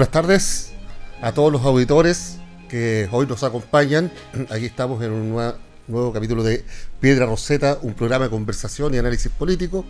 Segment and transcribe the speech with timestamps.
[0.00, 0.72] Buenas tardes
[1.20, 2.38] a todos los auditores
[2.70, 4.10] que hoy nos acompañan.
[4.48, 5.52] Aquí estamos en un
[5.88, 6.64] nuevo, capítulo de
[7.00, 9.84] Piedra Roseta, un programa de conversación y análisis político.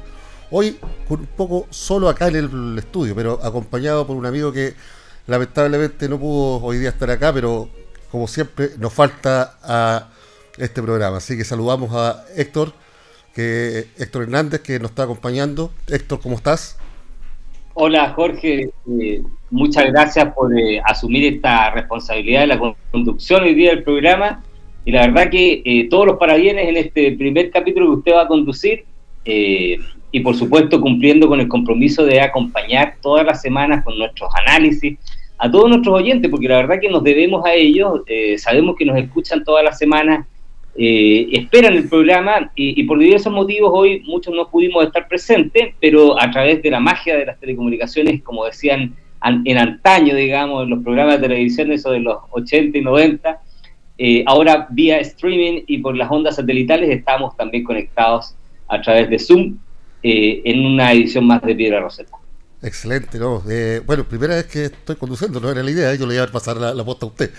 [0.50, 4.74] Hoy un poco solo acá en el estudio, pero acompañado por un amigo que
[5.28, 7.70] lamentablemente no pudo hoy día estar acá, pero
[8.10, 10.08] como siempre nos falta a
[10.58, 11.18] este programa.
[11.18, 12.72] Así que saludamos a Héctor,
[13.36, 15.72] Héctor Hernández, que nos está acompañando.
[15.86, 16.78] Héctor, ¿cómo estás?
[17.74, 23.70] Hola Jorge, eh, muchas gracias por eh, asumir esta responsabilidad de la conducción hoy día
[23.70, 24.42] del programa.
[24.84, 28.22] Y la verdad que eh, todos los parabienes en este primer capítulo que usted va
[28.22, 28.84] a conducir
[29.24, 34.98] y por supuesto cumpliendo con el compromiso de acompañar todas las semanas con nuestros análisis
[35.38, 38.00] a todos nuestros oyentes, porque la verdad que nos debemos a ellos,
[38.38, 40.26] sabemos que nos escuchan todas las semanas
[40.76, 46.20] eh, esperan el programa y, por diversos motivos hoy muchos no pudimos estar presentes, pero
[46.20, 50.82] a través de la magia de las telecomunicaciones, como decían en antaño, digamos, en los
[50.82, 53.40] programas de televisión, eso de los 80 y 90,
[53.98, 58.34] eh, ahora vía streaming y por las ondas satelitales estamos también conectados
[58.68, 59.58] a través de Zoom
[60.02, 62.12] eh, en una edición más de Piedra Roseta.
[62.62, 63.42] Excelente, ¿no?
[63.86, 66.56] bueno, primera vez que estoy conduciendo, no era la idea, yo le iba a pasar
[66.56, 67.30] la, la posta a usted,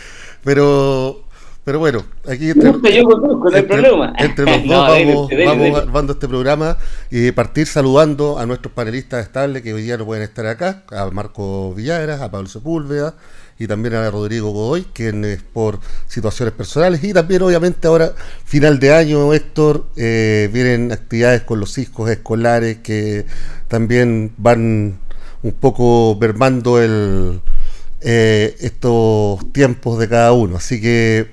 [0.44, 1.31] pero
[1.64, 4.14] pero bueno, aquí entre, yo conozco, no hay problema.
[4.18, 6.78] entre los dos vamos, armando este programa
[7.12, 11.10] y partir saludando a nuestros panelistas estables que hoy día no pueden estar acá, a
[11.12, 13.16] Marco Villagra, a Pablo Sepúlveda
[13.60, 18.14] y también a Rodrigo Godoy, quienes por situaciones personales y también obviamente ahora
[18.44, 23.28] final de año, Héctor, eh, vienen actividades con los hijos escolares que
[23.68, 24.98] también van
[25.44, 27.42] un poco mermando el,
[28.02, 30.58] eh, estos tiempos de cada uno.
[30.58, 31.30] Así que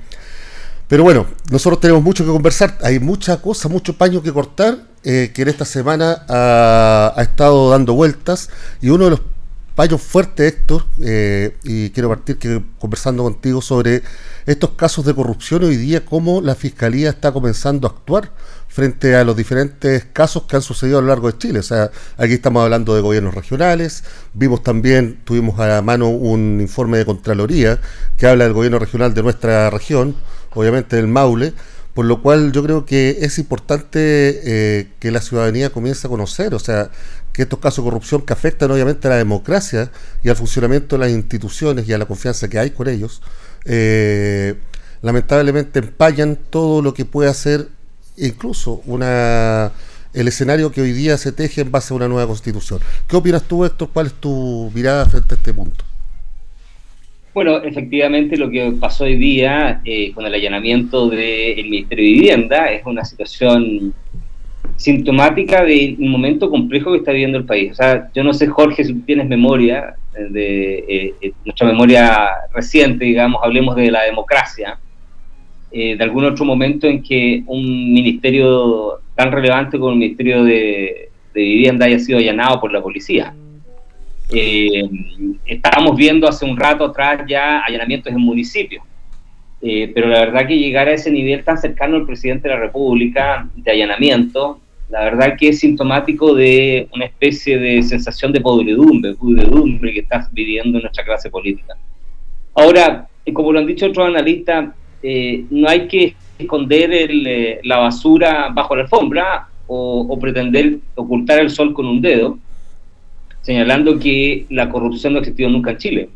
[0.88, 5.30] pero bueno, nosotros tenemos mucho que conversar, hay mucha cosa, mucho paño que cortar, eh,
[5.34, 8.48] que en esta semana ha, estado dando vueltas
[8.80, 9.20] y uno de los
[9.74, 14.02] paños fuertes, Héctor, eh, y quiero partir que, conversando contigo sobre
[14.46, 18.32] estos casos de corrupción hoy día, cómo la Fiscalía está comenzando a actuar
[18.66, 21.58] frente a los diferentes casos que han sucedido a lo largo de Chile.
[21.58, 26.98] O sea, aquí estamos hablando de gobiernos regionales, vimos también, tuvimos a mano un informe
[26.98, 27.78] de Contraloría
[28.16, 30.16] que habla del gobierno regional de nuestra región,
[30.54, 31.52] obviamente del Maule,
[31.94, 33.98] por lo cual yo creo que es importante
[34.44, 36.90] eh, que la ciudadanía comience a conocer, o sea,
[37.32, 39.90] que estos casos de corrupción que afectan obviamente a la democracia
[40.22, 43.22] y al funcionamiento de las instituciones y a la confianza que hay con ellos,
[43.64, 44.54] eh,
[45.02, 47.68] lamentablemente empañan todo lo que puede hacer
[48.16, 49.72] incluso una
[50.14, 52.80] el escenario que hoy día se teje en base a una nueva constitución.
[53.06, 53.90] ¿Qué opinas tú, Héctor?
[53.92, 55.84] ¿Cuál es tu mirada frente a este punto?
[57.34, 62.72] Bueno, efectivamente lo que pasó hoy día eh, con el allanamiento del Ministerio de Vivienda
[62.72, 63.94] es una situación
[64.76, 67.72] sintomática de un momento complejo que está viviendo el país.
[67.72, 73.04] O sea, yo no sé, Jorge, si tienes memoria, eh, de eh, nuestra memoria reciente,
[73.04, 74.78] digamos, hablemos de la democracia,
[75.70, 81.84] de algún otro momento en que un ministerio tan relevante como el Ministerio de Vivienda
[81.84, 83.34] haya sido allanado por la policía.
[84.30, 84.82] Eh,
[85.46, 88.84] estábamos viendo hace un rato atrás ya allanamientos en municipios,
[89.62, 92.60] eh, pero la verdad que llegar a ese nivel tan cercano al presidente de la
[92.60, 99.14] República de allanamiento, la verdad que es sintomático de una especie de sensación de podredumbre,
[99.14, 101.74] podredumbre que está viviendo nuestra clase política.
[102.54, 107.10] Ahora, eh, como lo han dicho otros analistas, eh, no hay que esconder
[107.64, 112.38] la basura bajo la alfombra o pretender ocultar el sol con un dedo
[113.42, 116.08] señalando que la corrupción no ha existido nunca en Chile.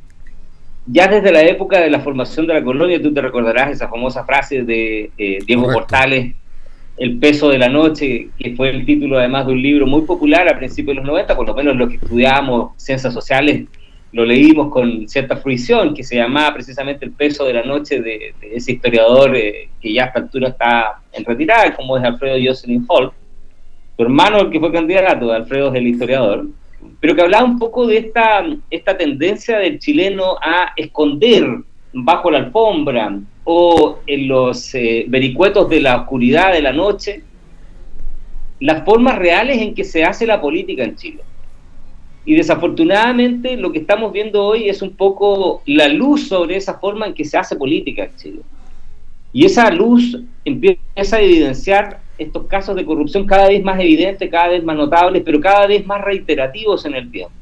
[0.87, 4.25] Ya desde la época de la formación de la colonia, tú te recordarás esa famosa
[4.25, 6.35] frase de eh, Diego Portales,
[6.97, 10.49] El peso de la noche, que fue el título además de un libro muy popular
[10.49, 13.67] a principios de los 90, por lo menos los que estudiábamos ciencias sociales
[14.13, 18.35] lo leímos con cierta fruición, que se llamaba precisamente El peso de la noche de,
[18.43, 22.85] ese historiador eh, que ya a esta altura está en retirada, como es Alfredo Jocelyn
[22.89, 23.11] Hall
[23.97, 26.47] su hermano el que fue candidato, Alfredo es el historiador,
[27.01, 31.47] pero que hablaba un poco de esta, esta tendencia del chileno a esconder
[31.93, 37.23] bajo la alfombra o en los eh, vericuetos de la oscuridad de la noche
[38.63, 41.21] las formas reales en que se hace la política en Chile.
[42.25, 47.07] Y desafortunadamente lo que estamos viendo hoy es un poco la luz sobre esa forma
[47.07, 48.41] en que se hace política en Chile.
[49.33, 54.49] Y esa luz empieza a evidenciar estos casos de corrupción cada vez más evidentes, cada
[54.49, 57.35] vez más notables, pero cada vez más reiterativos en el tiempo.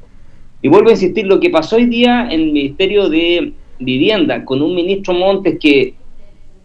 [0.62, 4.61] Y vuelvo a insistir, lo que pasó hoy día en el Ministerio de Vivienda con
[4.61, 5.94] un ministro Montes que,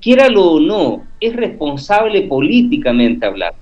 [0.02, 3.54] quiéralo o no, es responsable políticamente hablar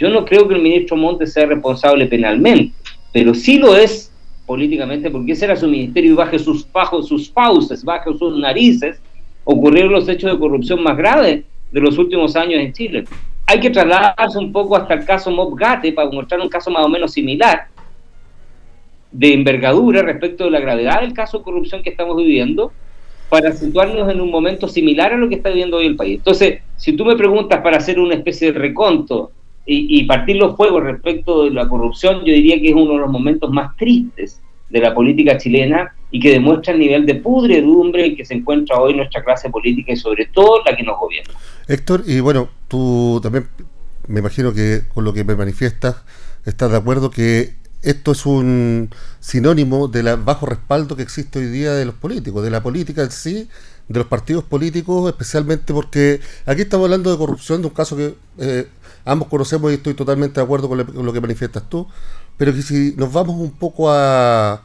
[0.00, 2.72] yo no creo que el ministro Montes sea responsable penalmente,
[3.12, 4.10] pero sí lo es
[4.46, 8.98] políticamente porque ese era su ministerio y bajo sus, bajo sus fauces, bajo sus narices,
[9.44, 13.04] ocurrieron los hechos de corrupción más graves de los últimos años en Chile.
[13.50, 16.88] Hay que trasladarse un poco hasta el caso Mobgate para mostrar un caso más o
[16.88, 17.66] menos similar
[19.10, 22.70] de envergadura respecto de la gravedad del caso de corrupción que estamos viviendo
[23.28, 26.18] para situarnos en un momento similar a lo que está viviendo hoy el país.
[26.18, 29.32] Entonces, si tú me preguntas para hacer una especie de reconto
[29.66, 33.10] y, partir los fuegos respecto de la corrupción, yo diría que es uno de los
[33.10, 38.16] momentos más tristes de la política chilena y que demuestra el nivel de pudredumbre en
[38.16, 41.34] que se encuentra hoy nuestra clase política y sobre todo la que nos gobierna.
[41.70, 43.48] Héctor, y bueno, tú también
[44.08, 45.98] me imagino que con lo que me manifiestas
[46.44, 48.90] estás de acuerdo que esto es un
[49.20, 53.12] sinónimo del bajo respaldo que existe hoy día de los políticos, de la política en
[53.12, 53.48] sí,
[53.86, 58.16] de los partidos políticos, especialmente porque aquí estamos hablando de corrupción, de un caso que
[58.38, 58.68] eh,
[59.04, 61.86] ambos conocemos y estoy totalmente de acuerdo con, lo que manifiestas tú,
[62.36, 64.64] pero que si nos vamos un poco a,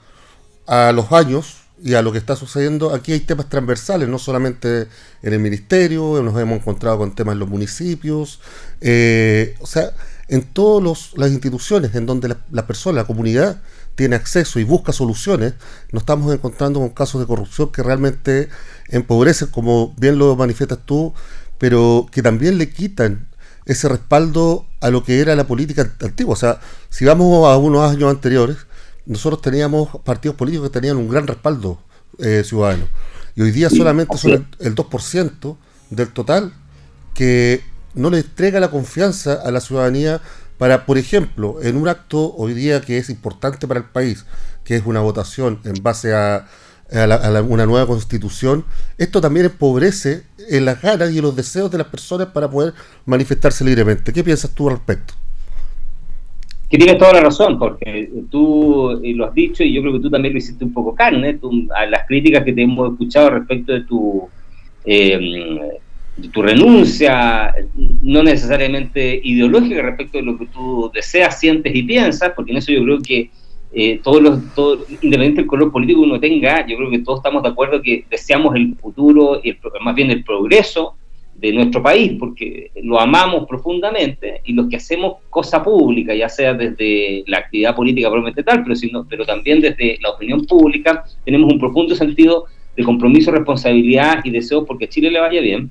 [0.66, 4.88] a los años y a lo que está sucediendo, aquí hay temas transversales, no solamente
[5.22, 8.40] en el ministerio, nos hemos encontrado con temas en los municipios,
[8.82, 9.92] eh, o sea,
[10.28, 13.62] en todas las instituciones en donde la, la, persona, la comunidad,
[13.96, 15.54] tiene acceso y busca soluciones,
[15.92, 18.50] nos estamos encontrando con casos de corrupción que realmente
[18.90, 21.14] empobrecen, como bien lo manifiestas tú,
[21.58, 23.28] pero que también le quitan
[23.66, 26.34] ese respaldo a lo que era la política antigua.
[26.34, 28.58] O sea, si vamos a unos años anteriores,
[29.06, 31.80] nosotros teníamos partidos políticos que tenían un gran respaldo
[32.20, 32.88] eh, ciudadano.
[33.36, 35.58] Y hoy día solamente son el, 2%
[35.90, 36.54] del total
[37.14, 37.62] que
[37.94, 40.22] no le entrega la confianza a la ciudadanía
[40.58, 44.26] para, por ejemplo, en un acto hoy día que es importante para el país,
[44.64, 46.48] que es una votación en base a,
[46.92, 48.66] a, una nueva constitución,
[48.98, 52.74] esto también empobrece en las ganas y en los deseos de las personas para poder
[53.06, 54.14] manifestarse libremente.
[54.14, 55.14] ¿Qué piensas tú al respecto?
[56.70, 60.10] Que tienes toda la razón, porque tú lo has dicho y yo creo que tú
[60.10, 61.40] también lo hiciste un poco carne,
[61.76, 64.28] a las críticas que te hemos escuchado respecto de tu,
[64.84, 65.20] eh,
[66.18, 67.54] de tu renuncia,
[68.02, 72.72] no necesariamente ideológica respecto de lo que tú deseas, sientes y piensas, porque en eso
[72.72, 73.30] yo creo que
[73.74, 77.44] eh, todos los, independientemente del color político que uno tenga, yo creo que todos estamos
[77.44, 80.96] de acuerdo que deseamos el futuro y más bien el progreso
[81.36, 86.54] de nuestro país, porque lo amamos profundamente y los que hacemos cosa pública, ya sea
[86.54, 91.52] desde la actividad política probablemente tal, pero, sino, pero también desde la opinión pública, tenemos
[91.52, 92.46] un profundo sentido
[92.76, 95.70] de compromiso, responsabilidad y deseo porque Chile le vaya bien.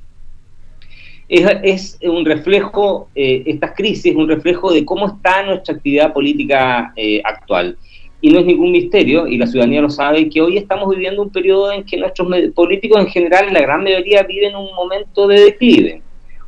[1.27, 7.23] Es, un reflejo, eh, estas crisis, un reflejo de cómo está nuestra actividad política eh,
[7.25, 7.79] actual
[8.25, 11.29] y no es ningún misterio, y la ciudadanía lo sabe, que hoy estamos viviendo un
[11.29, 16.01] periodo en que nuestros políticos en general, la gran mayoría, viven un momento de declive.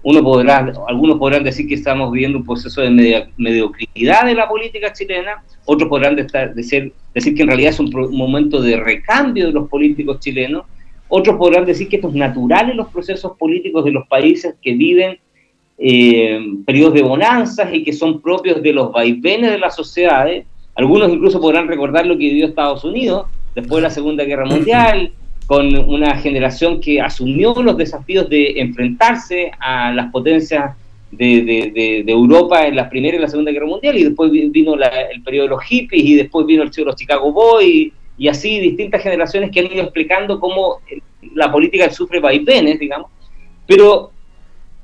[0.02, 4.90] Uno podrá, algunos podrán decir que estamos viviendo un proceso de mediocridad de la política
[4.95, 9.68] chilena, otros podrán decir, decir que en realidad es un, momento de recambio de los
[9.68, 10.64] políticos chilenos,
[11.09, 14.73] otros podrán decir que esto es natural en los procesos políticos de los países que
[14.73, 15.18] viven
[15.76, 21.11] eh, periodos de bonanzas y que son propios de los vaivenes de las sociedades, algunos
[21.11, 25.12] incluso podrán recordar lo que vivió Estados Unidos después de la Segunda Guerra Mundial,
[25.47, 30.76] con una generación que asumió los desafíos de enfrentarse a las potencias
[31.11, 35.45] de, Europa en la Primera y la Segunda Guerra Mundial, y después vino el periodo
[35.45, 39.61] de los hippies, y después vino el los Chicago Boys, y así distintas generaciones que
[39.61, 40.80] han ido explicando cómo
[41.35, 43.11] la política sufre vaivenes, digamos.
[43.66, 44.11] Pero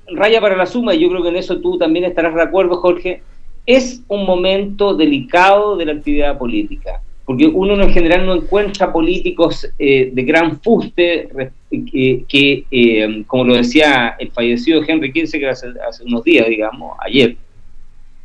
[0.07, 2.77] raya para la suma, y yo creo que en eso tú también estarás de acuerdo,
[2.77, 3.23] Jorge,
[3.67, 9.69] es un momento delicado de la actividad política, porque uno en general no encuentra políticos
[9.79, 11.29] eh, de gran fuste
[11.71, 17.37] que, eh, como lo decía el fallecido Henry Kissinger hace, hace unos días, digamos, ayer,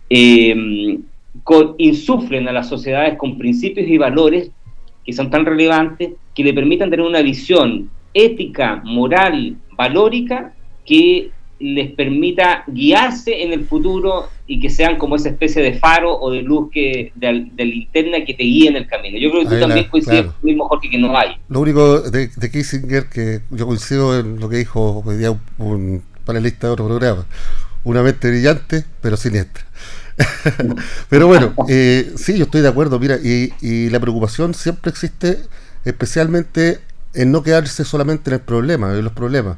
[0.09, 0.99] eh,
[1.77, 4.51] insuflen a las sociedades con principios y valores
[5.05, 10.53] que son tan relevantes que le permitan tener una visión ética, moral, valórica
[10.85, 11.29] que
[11.59, 16.31] les permita guiarse en el futuro y que sean como esa especie de faro o
[16.31, 19.17] de luz que de, linterna que te guíe en el camino.
[19.17, 21.37] Yo creo que tú también coincides con lo mismo, Jorge, que no hay.
[21.49, 26.03] Lo único de, de, Kissinger que yo coincido en lo que dijo hoy día un,
[26.25, 27.25] panelista de otro programa,
[27.83, 29.65] una mente brillante pero siniestra.
[31.09, 35.39] pero bueno, eh, sí, yo estoy de acuerdo, mira, y, y la preocupación siempre existe,
[35.85, 36.79] especialmente
[37.13, 39.57] en no quedarse solamente en el problema, en los problemas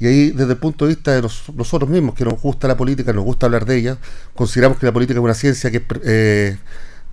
[0.00, 3.12] y ahí, desde el punto de vista de nosotros mismos, que nos gusta la política,
[3.12, 3.98] nos gusta hablar de ella,
[4.34, 6.56] consideramos que la política es una ciencia que, eh,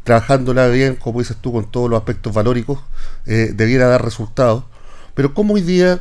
[0.04, 2.80] trabajándola bien, como dices tú, con todos los aspectos valóricos,
[3.26, 4.66] eh, debiera dar resultados.
[5.16, 6.00] Pero ¿cómo hoy día,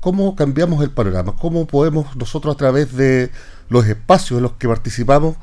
[0.00, 1.36] cómo cambiamos el panorama?
[1.36, 3.30] ¿Cómo podemos nosotros a través de
[3.68, 5.36] los espacios en los que participamos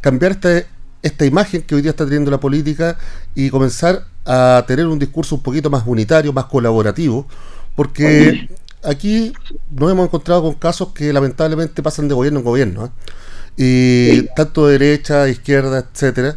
[0.00, 0.62] cambiar esta,
[1.02, 2.96] esta imagen que hoy día está teniendo la política
[3.34, 7.26] y comenzar a tener un discurso un poquito más unitario, más colaborativo?
[7.76, 8.48] Porque
[8.88, 9.32] aquí
[9.70, 12.90] nos hemos encontrado con casos que lamentablemente pasan de gobierno en gobierno, ¿eh?
[13.56, 16.36] y tanto de derecha, izquierda, etcétera,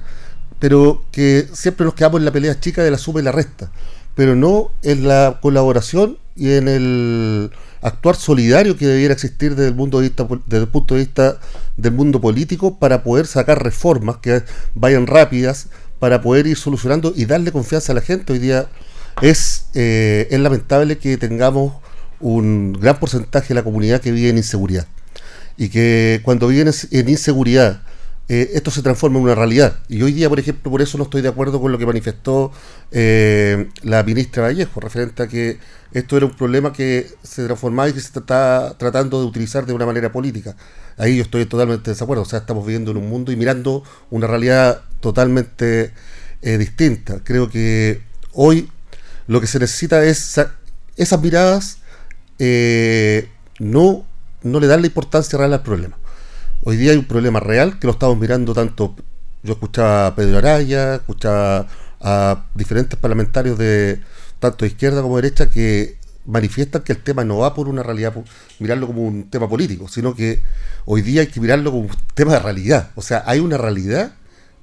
[0.59, 3.71] pero que siempre nos quedamos en la pelea chica de la suma y la resta,
[4.15, 9.75] pero no en la colaboración y en el actuar solidario que debiera existir desde el,
[9.75, 11.39] mundo de vista, desde el punto de vista
[11.77, 14.43] del mundo político para poder sacar reformas que
[14.75, 15.67] vayan rápidas,
[15.99, 18.33] para poder ir solucionando y darle confianza a la gente.
[18.33, 18.67] Hoy día
[19.21, 21.73] es, eh, es lamentable que tengamos
[22.21, 24.87] un gran porcentaje de la comunidad que vive en inseguridad.
[25.57, 27.81] Y que cuando viven en inseguridad,
[28.29, 29.79] eh, esto se transforma en una realidad.
[29.89, 32.53] Y hoy día, por ejemplo, por eso no estoy de acuerdo con lo que manifestó
[32.91, 35.59] eh, la ministra Vallejo, referente a que
[35.91, 39.73] esto era un problema que se transformaba y que se está tratando de utilizar de
[39.73, 40.55] una manera política.
[40.97, 42.23] Ahí yo estoy totalmente de desacuerdo.
[42.23, 45.91] O sea, estamos viviendo en un mundo y mirando una realidad totalmente
[46.41, 47.19] eh, distinta.
[47.25, 48.01] Creo que
[48.31, 48.71] hoy
[49.27, 50.39] lo que se necesita es
[50.95, 51.79] esas miradas
[52.43, 53.29] eh,
[53.59, 54.03] no,
[54.41, 55.95] no le dan la importancia real al problema.
[56.63, 58.95] Hoy día hay un problema real que lo estamos mirando tanto.
[59.43, 61.67] Yo escuchaba a Pedro Araya, escuchaba
[61.99, 64.01] a diferentes parlamentarios de
[64.39, 67.83] tanto de izquierda como de derecha que manifiestan que el tema no va por una
[67.83, 68.11] realidad,
[68.57, 70.41] mirarlo como un tema político, sino que
[70.85, 72.89] hoy día hay que mirarlo como un tema de realidad.
[72.95, 74.13] O sea, hay una realidad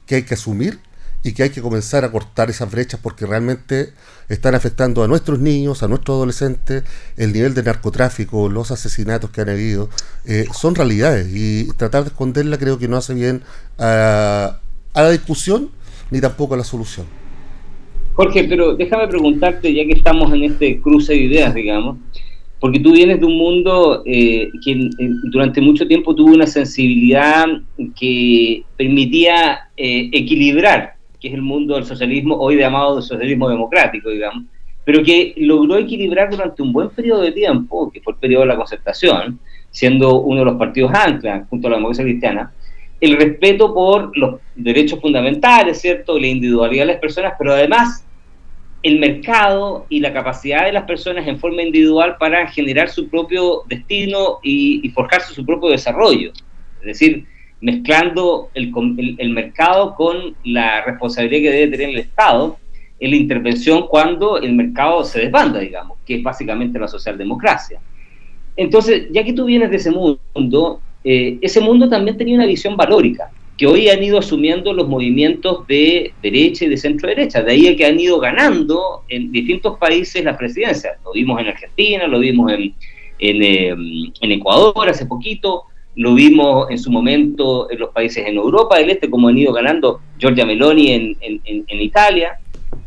[0.04, 0.80] que hay que asumir
[1.22, 3.92] y que hay que comenzar a cortar esas brechas porque realmente
[4.28, 6.84] están afectando a nuestros niños, a nuestros adolescentes,
[7.16, 9.88] el nivel de narcotráfico, los asesinatos que han habido,
[10.26, 13.42] eh, son realidades y tratar de esconderla creo que no hace bien
[13.78, 14.60] a,
[14.94, 15.70] la discusión
[16.10, 17.06] ni tampoco a la solución.
[18.14, 21.98] Jorge, pero déjame preguntarte, ya que estamos en este cruce de ideas, digamos,
[22.58, 27.46] porque tú vienes de un mundo eh, que eh, durante mucho tiempo tuvo una sensibilidad
[27.94, 34.44] que permitía equilibrar que es el mundo del socialismo, hoy llamado socialismo democrático, digamos,
[34.84, 38.48] pero que logró equilibrar durante un buen periodo de tiempo, que fue el periodo de
[38.48, 39.38] la concertación,
[39.70, 42.52] siendo uno de los partidos ancla junto a la democracia cristiana,
[43.00, 46.18] el respeto por los derechos fundamentales, ¿cierto?
[46.18, 48.04] La individualidad de las personas, pero además
[48.82, 53.62] el mercado y la capacidad de las personas en forma individual para generar su propio
[53.68, 56.32] destino y, y forjarse su propio desarrollo.
[56.80, 57.26] Es decir,
[57.60, 58.72] mezclando el,
[59.18, 62.58] el, mercado con la responsabilidad que debe tener el Estado
[63.00, 67.80] en la intervención cuando el mercado se desbanda, digamos, que es básicamente la socialdemocracia.
[68.56, 72.76] Entonces, ya que tú vienes de ese mundo, eh, ese mundo también tenía una visión
[72.76, 77.52] valórica, que hoy han ido asumiendo los movimientos de derecha y de centro derecha, de
[77.52, 80.96] ahí que han ido ganando en distintos países la presidencia.
[81.04, 82.74] Lo vimos en Argentina, lo vimos en,
[83.18, 85.64] en, eh, en Ecuador hace poquito,
[85.98, 89.52] lo vimos en su momento en los países en Europa del Este, como han ido
[89.52, 92.38] ganando Giorgia Meloni en, en, Italia.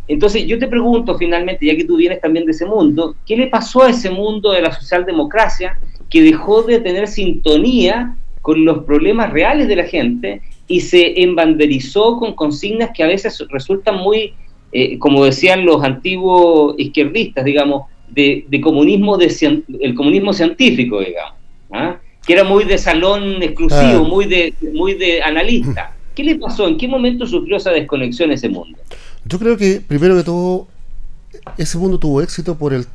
[0.08, 3.48] Entonces yo te pregunto finalmente, ya que tú vienes también de ese mundo, ¿qué le
[3.48, 5.78] pasó a ese mundo de la socialdemocracia
[6.10, 12.16] que dejó de tener sintonía con los problemas reales de la gente y se embanderizó
[12.16, 14.36] con consignas que a veces resultan muy,
[14.72, 21.36] eh, como decían los antiguos izquierdistas, digamos, de, comunismo, de, el comunismo científico, digamos.
[21.72, 21.98] ¿ah?
[22.26, 25.96] Que era muy de salón exclusivo, muy, de, muy de analista.
[26.16, 26.68] ¿Qué le pasó?
[26.68, 28.78] ¿En qué momento sufrió esa desconexión ese mundo?
[29.26, 30.68] Yo creo que, primero que todo,
[31.58, 32.86] ese mundo tuvo éxito por el,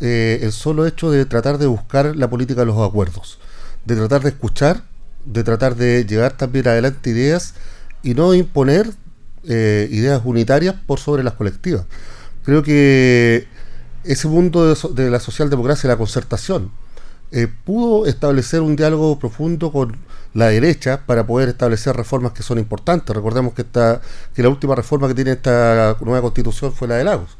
[0.00, 3.38] eh, el solo hecho de tratar de buscar la política de los acuerdos,
[3.84, 4.82] de tratar de escuchar,
[5.24, 7.54] de tratar de llevar también adelante ideas
[8.02, 8.90] y no imponer
[9.48, 11.84] eh, ideas unitarias por sobre las colectivas.
[12.44, 13.46] Creo que
[14.02, 16.70] ese mundo de, de la socialdemocracia, la concertación,
[17.32, 19.96] eh, pudo establecer un diálogo profundo con
[20.34, 23.14] la derecha para poder establecer reformas que son importantes.
[23.14, 24.00] Recordemos que esta,
[24.34, 27.36] que la última reforma que tiene esta nueva constitución fue la de Lagos.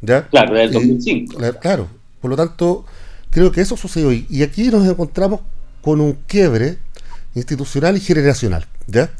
[0.00, 0.28] ¿ya?
[0.28, 1.38] Claro, la del 2005.
[1.60, 1.88] claro,
[2.20, 2.84] por lo tanto,
[3.30, 4.12] creo que eso sucedió.
[4.12, 5.40] Y, y aquí nos encontramos
[5.80, 6.78] con un quiebre
[7.34, 8.66] institucional y generacional.
[8.86, 9.10] ¿ya?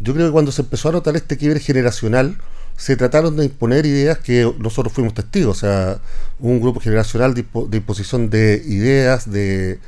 [0.00, 2.36] Yo creo que cuando se empezó a notar este quiebre generacional,
[2.80, 6.00] se trataron de imponer ideas que nosotros fuimos testigos, o sea,
[6.38, 7.44] un grupo generacional de,
[7.76, 9.78] imposición de ideas, de,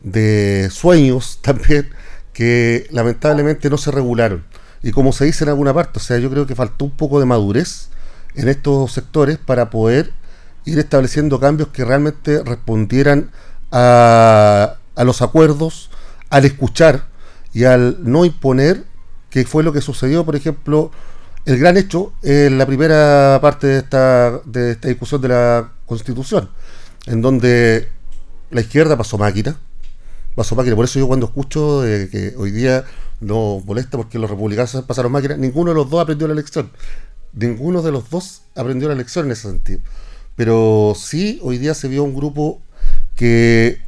[0.00, 1.90] de sueños también,
[2.32, 4.46] que lamentablemente no se regularon.
[4.82, 7.20] Y como se dice en alguna parte, o sea, yo creo que faltó un poco
[7.20, 7.90] de madurez
[8.34, 10.10] en estos sectores para poder
[10.64, 13.32] ir estableciendo cambios que realmente respondieran
[13.70, 15.90] a, a los acuerdos,
[16.30, 17.04] al escuchar
[17.52, 18.84] y al no imponer,
[19.28, 20.90] que fue lo que sucedió, por ejemplo,
[21.46, 26.50] el gran hecho en la primera parte de esta, de esta discusión de la Constitución,
[27.06, 27.88] en donde
[28.50, 29.58] la izquierda pasó máquina,
[30.34, 30.76] pasó máquina.
[30.76, 32.84] Por eso yo cuando escucho que hoy día
[33.20, 36.70] no molesta porque los republicanos pasaron máquina, ninguno de los dos aprendió la lección.
[37.32, 39.80] Ninguno de los dos aprendió la lección en ese sentido.
[40.36, 42.60] Pero sí, hoy día se vio un grupo
[43.14, 43.78] que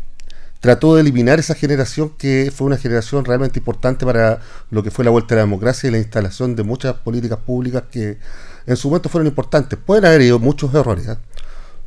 [0.63, 4.39] trató de eliminar esa generación que fue una generación realmente importante para
[4.71, 7.83] lo que fue la vuelta a la democracia y la instalación de muchas políticas públicas
[7.91, 8.19] que
[8.67, 9.77] en su momento fueron importantes.
[9.85, 11.17] Pueden haber ido muchos errores, ¿eh?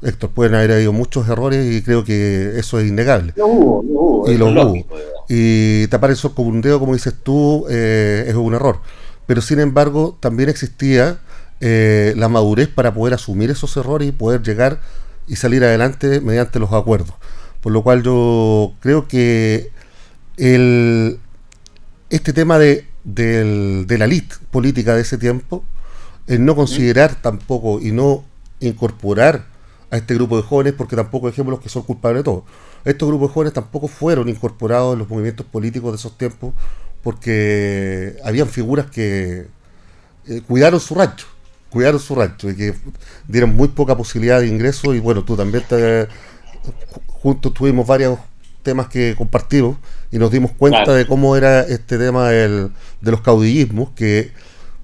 [0.01, 3.33] Héctor, pueden haber habido muchos errores y creo que eso es innegable.
[3.37, 4.85] hubo, y lo hubo.
[5.29, 8.81] Y tapar el sol con un dedo, como dices tú, eh, es un error.
[9.25, 11.19] Pero sin embargo, también existía
[11.61, 14.81] eh, la madurez para poder asumir esos errores y poder llegar
[15.27, 17.15] y salir adelante mediante los acuerdos.
[17.65, 19.71] Por lo cual yo creo que
[20.37, 21.19] el,
[22.11, 25.63] este tema de, de la elite política de ese tiempo,
[26.27, 28.23] el no considerar tampoco y no
[28.59, 29.47] incorporar
[29.89, 32.45] a este grupo de jóvenes, porque tampoco dejemos los que son culpables de todo.
[32.83, 36.53] Estos grupos de jóvenes tampoco fueron incorporados en los movimientos políticos de esos tiempos,
[37.01, 39.47] porque habían figuras que
[40.27, 41.25] eh, cuidaron su rancho,
[41.71, 42.75] cuidaron su rancho y que
[43.27, 44.93] dieron muy poca posibilidad de ingreso.
[44.93, 46.07] Y bueno, tú también te,
[47.25, 48.19] juntos tuvimos varios
[48.61, 49.77] temas que compartimos
[50.11, 52.69] y nos dimos cuenta de cómo era este tema del,
[53.01, 54.31] de los caudillismos que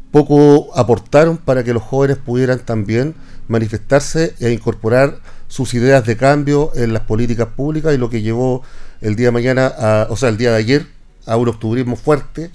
[0.09, 3.13] poco aportaron para que los jóvenes pudieran también
[3.47, 8.63] manifestarse e incorporar sus ideas de cambio en las políticas públicas y lo que llevó
[9.01, 10.87] el día de mañana, a, o sea, el día de ayer,
[11.27, 12.49] a un octubrismo fuerte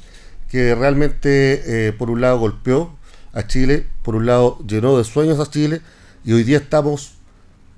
[0.50, 2.90] que realmente, eh, por un lado, golpeó
[3.32, 5.80] a Chile, por un lado, llenó de sueños a Chile
[6.24, 7.12] y hoy día estamos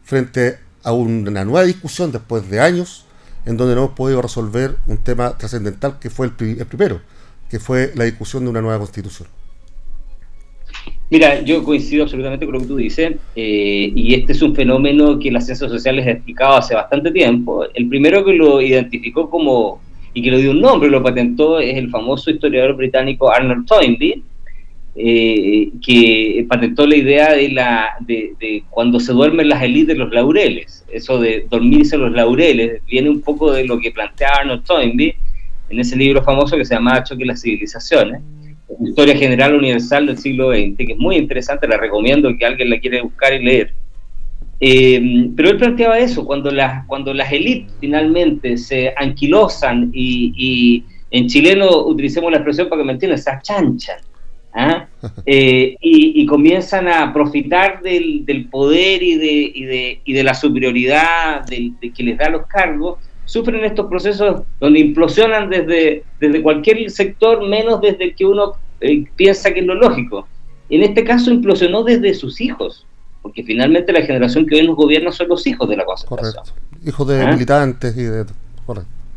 [0.04, 3.04] frente a una nueva discusión después de años
[3.46, 7.00] en donde no hemos podido resolver un tema trascendental que fue el, el primero,
[7.48, 9.28] que fue la discusión de una nueva constitución.
[11.10, 15.18] Mira, yo coincido absolutamente con lo que tú dices, eh, y este es un fenómeno
[15.18, 17.64] que las ciencias sociales ha explicado hace bastante tiempo.
[17.72, 19.80] El primero que lo identificó como
[20.12, 24.22] y que le dio un nombre, lo patentó, es el famoso historiador británico Arnold Toynbee,
[25.00, 30.84] eh, que patentó la idea de, la, de, cuando se duermen las élites los laureles,
[30.92, 35.14] eso de dormirse los laureles, viene un poco de lo que plantea Arnold Toynbee
[35.70, 38.22] en ese libro famoso que se llama Choque las civilizaciones
[38.80, 42.78] Historia General Universal del siglo XX, que es muy interesante, la recomiendo que alguien la
[42.78, 43.74] quiera buscar y leer.
[44.60, 51.26] Eh, pero él planteaba eso, cuando las, cuando las élites finalmente se anquilosan y, en
[51.26, 53.96] chileno utilicemos la expresión para que me entiendan, se achanchan,
[54.54, 54.86] ¿ah?
[55.26, 61.46] eh, y, comienzan a profitar del, poder y de, y de, y de la superioridad
[61.46, 67.46] de que les da los cargos, sufren estos procesos donde implosionan desde, desde cualquier sector,
[67.46, 70.26] menos desde el que uno eh, piensa que es lo lógico.
[70.70, 72.86] En este caso implosionó desde sus hijos,
[73.20, 76.56] porque finalmente la generación que hoy nos gobierna son los hijos de la concertación.
[76.84, 77.30] Hijos de ¿Ah?
[77.30, 78.24] militantes y de...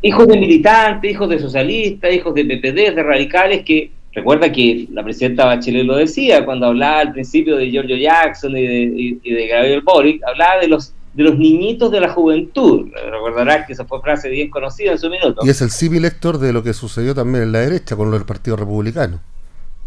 [0.02, 5.04] Hijos de militantes, hijos de socialistas, hijos de PPD, de radicales que Recuerda que la
[5.04, 9.48] presidenta Bachelet lo decía cuando hablaba al principio de Giorgio Jackson y de, y de
[9.48, 12.88] Gabriel Boric, hablaba de los de los niñitos de la juventud.
[13.12, 15.42] Recordarás que esa fue frase bien conocida en su minuto.
[15.44, 18.26] Y es el civil lector de lo que sucedió también en la derecha con el
[18.26, 19.20] Partido Republicano.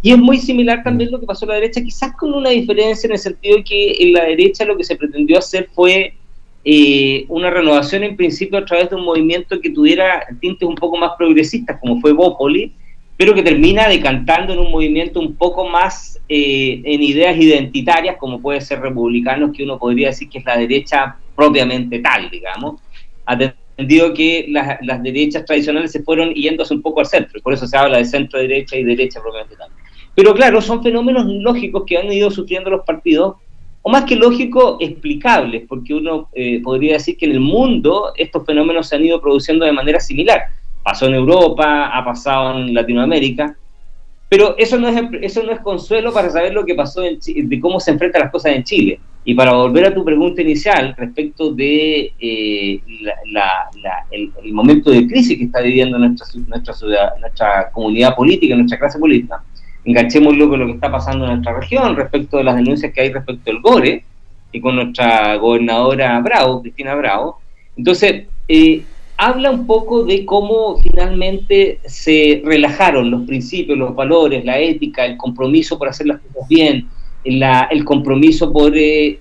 [0.03, 3.07] Y es muy similar también lo que pasó en la derecha, quizás con una diferencia
[3.07, 6.15] en el sentido de que en la derecha lo que se pretendió hacer fue
[6.63, 10.99] eh, una renovación en principio a través de un movimiento que tuviera tintes un poco
[10.99, 12.75] más progresistas, como fue Bópoli,
[13.17, 18.41] pero que termina decantando en un movimiento un poco más eh, en ideas identitarias, como
[18.41, 22.81] puede ser republicanos, que uno podría decir que es la derecha propiamente tal, digamos,
[23.25, 27.55] atendido que las, las derechas tradicionales se fueron yéndose un poco al centro, y por
[27.55, 29.71] eso se habla de centro derecha y derecha propiamente tal.
[30.15, 33.37] Pero claro, son fenómenos lógicos que han ido sufriendo los partidos,
[33.83, 38.45] o más que lógico, explicables, porque uno eh, podría decir que en el mundo estos
[38.45, 40.47] fenómenos se han ido produciendo de manera similar
[40.85, 43.57] pasó en Europa, ha pasado en Latinoamérica,
[44.29, 47.61] pero eso no es, eso no es consuelo para saber lo que pasó, en de
[47.61, 49.01] cómo se enfrentan las cosas en Chile.
[49.25, 52.81] Y para volver a tu pregunta inicial respecto de eh,
[54.11, 56.75] el, momento de crisis que está viviendo nuestra, nuestra,
[57.19, 59.43] nuestra comunidad política, nuestra clase política,
[59.85, 63.13] enganchémoslo con lo que está pasando en nuestra región respecto de las denuncias que hay
[63.13, 64.05] respecto al GORE
[64.53, 67.41] y con nuestra gobernadora Bravo, Cristina Bravo.
[67.77, 68.83] Entonces, eh,
[69.17, 75.17] habla un poco de cómo finalmente se relajaron los principios, los valores, la ética, el
[75.17, 76.89] compromiso por hacer las cosas bien,
[77.25, 79.19] el compromiso por eh,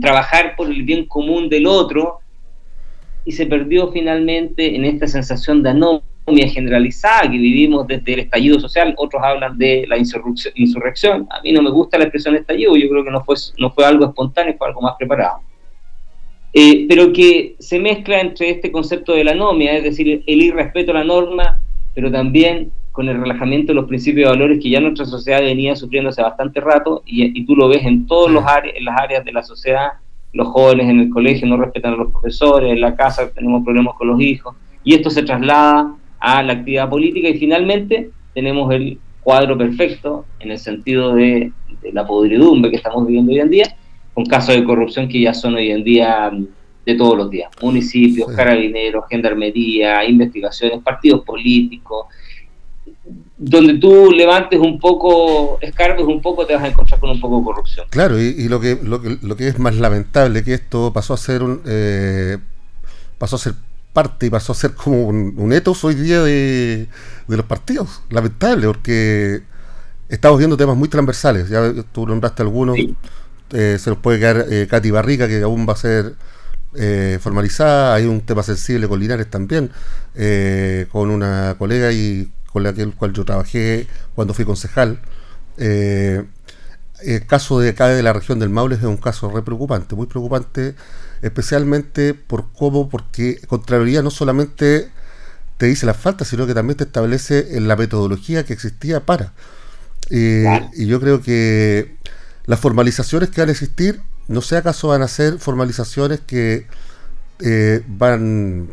[0.00, 2.20] trabajar por el bien común del otro,
[3.24, 8.60] y se perdió finalmente en esta sensación de anomia generalizada que vivimos desde el estallido
[8.60, 8.94] social.
[8.98, 11.26] Otros hablan de la insurrección.
[11.30, 13.86] A mí no me gusta la expresión estallido, yo creo que no fue, no fue
[13.86, 15.40] algo espontáneo, fue algo más preparado.
[16.56, 20.92] Eh, pero que se mezcla entre este concepto de la anomia, es decir, el irrespeto
[20.92, 21.58] a la norma,
[21.96, 25.74] pero también con el relajamiento de los principios y valores que ya nuestra sociedad venía
[25.74, 29.32] sufriendo hace bastante rato y, tú lo ves en todas los áreas, las áreas de
[29.32, 29.94] la sociedad,
[30.32, 33.94] los jóvenes en el colegio no respetan a los profesores, en la casa tenemos problemas
[33.96, 39.00] con los hijos y esto se traslada a la actividad política y finalmente tenemos el
[39.22, 41.50] cuadro perfecto en el sentido de,
[41.82, 43.76] de la podridumbre que estamos viviendo hoy en día,
[44.14, 46.30] con casos de corrupción que ya son hoy en día
[46.86, 52.06] de todos los días, municipios, carabineros, gendarmería, investigaciones, partidos políticos,
[53.36, 57.38] donde tú levantes un poco, escarbes un poco, te vas a encontrar con un poco
[57.38, 57.86] de corrupción.
[57.90, 61.16] Claro, y, lo, que, lo, que, lo que es más lamentable que esto pasó a
[61.16, 62.38] ser un, eh,
[63.18, 63.54] pasó a ser
[63.92, 66.88] parte y pasó a ser como un, un etos hoy día de,
[67.26, 68.02] de, los partidos.
[68.10, 69.42] Lamentable, porque
[70.08, 71.48] estamos viendo temas muy transversales.
[71.48, 72.76] Ya tú nombraste algunos.
[73.54, 76.14] Eh, se nos puede quedar eh, Katy Barrica, que aún va a ser
[76.74, 77.94] eh, formalizada.
[77.94, 79.70] Hay un tema sensible con Linares también,
[80.16, 85.00] eh, con una colega y con la que, cual yo trabajé cuando fui concejal.
[85.56, 90.06] El caso de acá de la región del Maule es un caso re preocupante, muy
[90.06, 90.74] preocupante,
[91.22, 94.88] especialmente por cómo, porque Contraloría no solamente
[95.58, 99.32] te dice las faltas, sino que también te establece en la metodología que existía para.
[100.10, 101.96] Y yo creo que
[102.46, 106.66] las formalizaciones que van a existir, no sé acaso van a ser formalizaciones que
[107.40, 108.72] eh, van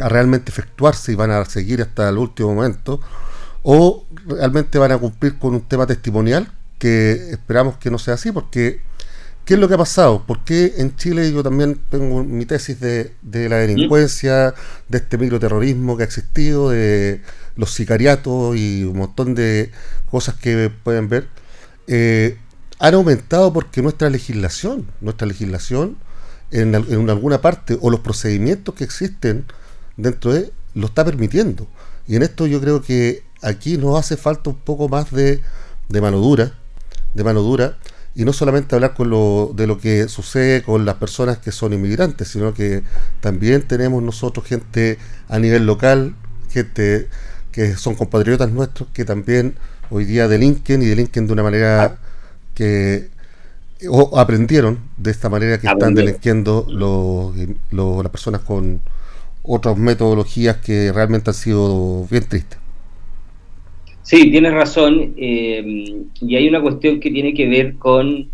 [0.00, 3.00] a realmente efectuarse y van a seguir hasta el último momento,
[3.62, 8.30] o realmente van a cumplir con un tema testimonial que esperamos que no sea así,
[8.30, 8.80] porque
[9.44, 10.24] ¿qué es lo que ha pasado?
[10.26, 14.54] ¿Por qué en Chile yo también tengo mi tesis de, la delincuencia,
[14.88, 17.22] de este microterrorismo que ha existido, de
[17.56, 19.70] los sicariatos y un montón de
[20.10, 21.28] cosas que pueden ver?
[21.86, 22.38] Eh,
[22.78, 25.96] han aumentado porque nuestra legislación, nuestra legislación
[26.50, 29.44] en, en alguna parte o los procedimientos que existen
[29.96, 31.66] dentro de lo está permitiendo.
[32.06, 35.40] Y en esto yo creo que aquí nos hace falta un poco más de,
[35.88, 36.54] de mano dura,
[37.14, 37.78] de mano dura,
[38.14, 41.72] y no solamente hablar con lo, de lo que sucede con las personas que son
[41.72, 42.82] inmigrantes, sino que
[43.20, 46.14] también tenemos nosotros gente a nivel local,
[46.50, 47.08] gente
[47.50, 49.56] que son compatriotas nuestros, que también
[49.90, 51.98] hoy día delinquen y delinquen de una manera
[52.54, 53.08] que
[53.88, 57.34] o aprendieron de esta manera que están delinquiendo los,
[57.70, 58.80] las personas con
[59.42, 62.58] otras metodologías que realmente han sido bien tristes.
[64.02, 65.14] Sí, tienes razón.
[65.16, 68.28] Eh, y hay una cuestión que tiene que ver con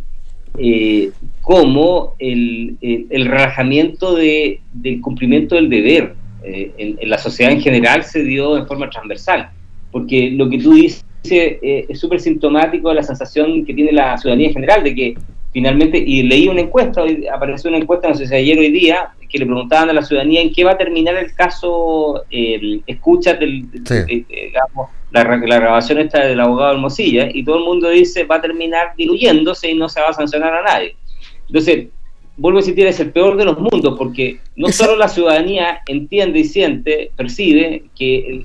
[0.59, 2.77] eh, cómo el,
[3.11, 8.67] relajamiento de, del cumplimiento del deber eh, en, la sociedad en general se dio en
[8.67, 9.51] forma transversal.
[9.93, 14.49] Porque lo que tú dices es súper sintomático de la sensación que tiene la ciudadanía
[14.49, 15.15] en general de que
[15.53, 18.71] finalmente, y leí una encuesta, hoy apareció una encuesta, no sé si ayer o hoy
[18.71, 22.83] día, que le preguntaban a la ciudadanía en qué va a terminar el caso, el
[22.87, 28.25] escucha del, digamos, la, la, grabación esta del abogado Hermosilla, y todo el mundo dice
[28.25, 30.97] va a terminar diluyéndose y no se va a sancionar a nadie.
[31.49, 31.89] Entonces,
[32.37, 36.41] vuelvo a decir, es el peor de los mundos, porque no solo la ciudadanía entiende
[36.41, 38.45] y siente, percibe que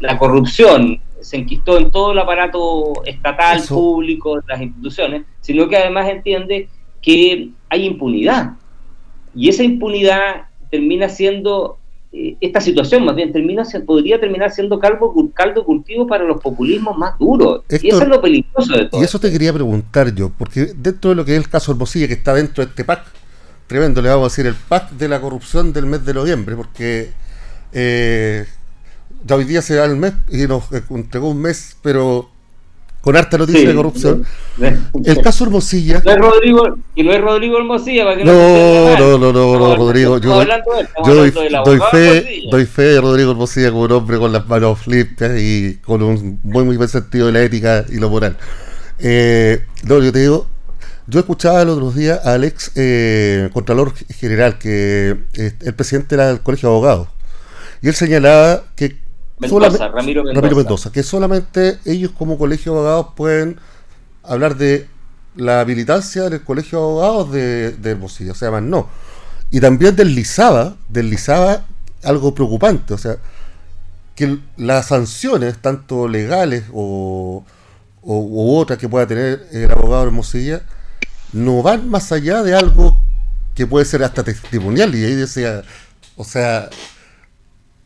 [0.00, 6.08] la corrupción se enquistó en todo el aparato estatal, público, las instituciones, sino que además
[6.08, 6.68] entiende
[7.02, 8.52] que hay impunidad.
[9.34, 11.78] Y esa impunidad termina siendo,
[12.12, 16.96] eh, esta situación más bien, termina podría terminar siendo caldo, caldo cultivo para los populismos
[16.96, 17.62] más duros.
[17.68, 19.00] y eso es lo peligroso de todo.
[19.00, 22.08] Y eso te quería preguntar yo, porque dentro de lo que es el caso Hermosilla,
[22.08, 23.04] que está dentro de este PAC,
[23.66, 27.10] tremendo, le vamos a decir el PAC de la corrupción del mes de noviembre, porque
[27.72, 28.46] eh,
[29.26, 32.30] ya hoy día se da el mes y nos entregó un mes, pero
[33.06, 34.26] con harta noticia de corrupción.
[34.58, 36.02] el caso Hermosilla.
[36.04, 39.76] No es Rodrigo, y no es Rodrigo Hermosilla, para que no, no, no, no, no,
[39.76, 40.18] Rodrigo.
[40.18, 40.44] Yo,
[41.04, 41.30] doy,
[41.64, 45.76] doy, fe, doy fe de Rodrigo Hermosilla como un hombre con las manos limpias y
[45.84, 48.36] con un muy, muy buen sentido de la ética y lo moral.
[48.98, 50.48] Eh, no, yo te digo,
[51.06, 56.40] Yo escuchaba el otro día al ex eh, Contralor General, que es el presidente del
[56.40, 57.08] Colegio de Abogados,
[57.82, 59.05] y él señalaba que
[59.38, 60.90] Mendoza, Ramiro, Mendoza.
[60.90, 63.60] que solamente ellos como Colegio de Abogados pueden
[64.22, 64.88] hablar de
[65.34, 68.88] la habilitancia del Colegio de Abogados de, de Hermosillo, o sea, más no.
[69.50, 71.66] Y también deslizaba, deslizaba
[72.02, 73.18] algo preocupante, o sea,
[74.14, 77.44] que las sanciones, tanto legales o,
[78.02, 80.62] o otras que pueda tener el abogado de Hermosilla,
[81.32, 82.96] no van más allá de algo
[83.54, 84.94] que puede ser hasta testimonial.
[84.94, 85.62] Y ahí decía,
[86.16, 86.70] o sea,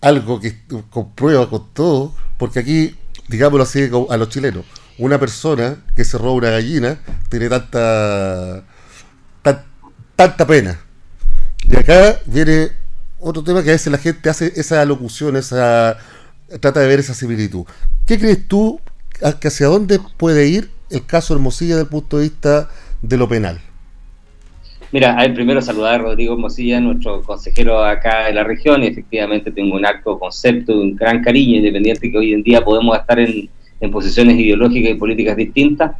[0.00, 0.56] algo que
[0.90, 2.96] comprueba con todo, porque aquí,
[3.28, 4.64] digámoslo así a los chilenos,
[4.98, 8.64] una persona que se roba una gallina tiene tanta,
[10.16, 10.78] tanta pena.
[11.68, 12.72] Y acá viene
[13.18, 15.98] otro tema que a veces la gente hace esa locución, esa
[16.60, 17.64] trata de ver esa similitud.
[18.06, 18.80] ¿Qué crees tú
[19.22, 22.68] hacia dónde puede ir el caso Hermosilla desde el punto de vista
[23.02, 23.60] de lo penal?
[24.92, 29.53] Mira, hay primero saludar a Rodrigo Hermosilla, nuestro consejero acá de la región, y efectivamente
[29.53, 33.48] tengo un alto concepto, un gran cariño, independiente que hoy en día podemos estar en,
[33.92, 35.92] posiciones ideológicas y políticas distintas,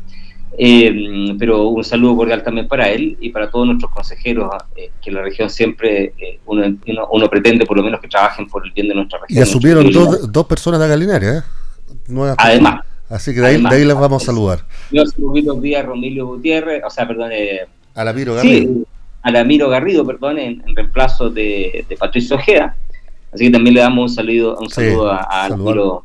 [0.59, 5.11] eh, pero un saludo cordial también para él y para todos nuestros consejeros, eh, que
[5.11, 6.77] en la región siempre eh, uno,
[7.11, 9.39] uno, pretende por lo menos que trabajen por el bien de nuestra región.
[9.39, 11.43] Y asumieron dos, dos personas de Galinaria, ¿eh?
[12.37, 14.61] Además, Así que de ahí, de ahí les vamos a saludar.
[14.91, 17.31] Yo saludo días Romilio Gutiérrez, o sea, perdón.
[17.95, 18.73] Alamiro Garrido.
[18.73, 18.85] Sí,
[19.23, 22.77] Alamiro Garrido, perdón, en, reemplazo de, Patricio Ojeda.
[23.33, 26.05] Así que también le damos un saludo, un saludo a, a Alamiro.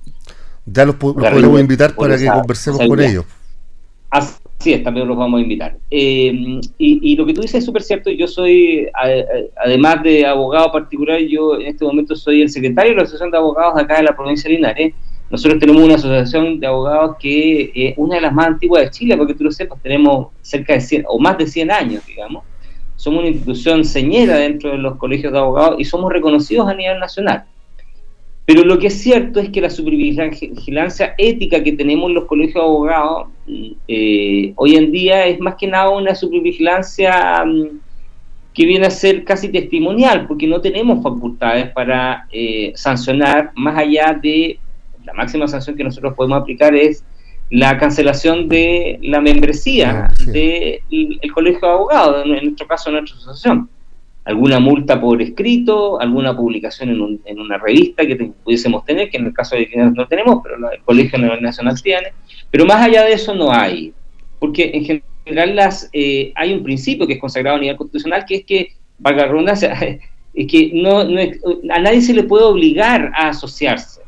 [0.65, 3.26] Ya los, podemos invitar para que conversemos con ellos.
[4.10, 5.78] Así es, también los vamos a invitar.
[5.91, 8.10] Eh, y, lo que tú dices es súper cierto.
[8.10, 8.88] Yo soy,
[9.56, 13.38] además de abogado particular, yo en este momento soy el secretario de la Asociación de
[13.38, 14.93] Abogados de acá de la provincia de Linares
[15.30, 18.92] nosotros tenemos una asociación de abogados que es eh, una de las más antiguas de
[18.92, 22.44] Chile, porque tú lo sepas, tenemos cerca de 100 o más de 100 años, digamos.
[22.96, 27.00] Somos una institución señera dentro de los colegios de abogados y somos reconocidos a nivel
[27.00, 27.46] nacional.
[28.46, 32.54] Pero lo que es cierto es que la supervigilancia ética que tenemos en los colegios
[32.54, 33.28] de abogados
[33.88, 37.80] eh, hoy en día es más que nada una supervigilancia mm,
[38.54, 44.18] que viene a ser casi testimonial, porque no tenemos facultades para eh, sancionar más allá
[44.22, 44.60] de
[45.06, 47.04] la máxima sanción que nosotros podemos aplicar es
[47.50, 53.18] la cancelación de la membresía ah, del Colegio de Abogados, en nuestro caso, en nuestra
[53.18, 53.70] asociación.
[54.24, 59.28] Alguna multa por escrito, alguna publicación en, en una revista que pudiésemos tener, que en
[59.28, 62.08] el caso de quienes no tenemos, pero el Colegio Nacional tiene.
[62.50, 63.94] Pero más allá de eso no hay,
[64.39, 68.36] porque en general las, eh, hay un principio que es consagrado a nivel constitucional, que
[68.38, 69.74] es que, valga la redundancia,
[70.34, 74.05] es que no, a nadie se le puede obligar a asociarse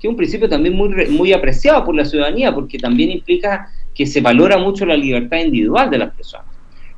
[0.00, 4.06] que es un principio también muy, muy apreciado por la ciudadanía, porque también implica que
[4.06, 6.46] se valora mucho la libertad individual de las personas.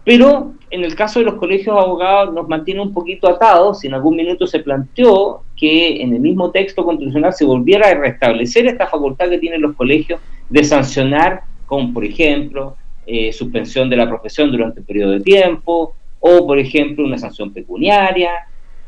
[0.05, 3.81] Pero en el caso de los colegios de abogados nos mantiene un poquito atados.
[3.81, 7.95] Si en algún minuto se planteó que en el mismo texto constitucional se volviera a
[7.95, 13.97] restablecer esta facultad que tienen los colegios de sancionar, como por ejemplo eh, suspensión de
[13.97, 18.31] la profesión durante un periodo de tiempo, o por ejemplo una sanción pecuniaria.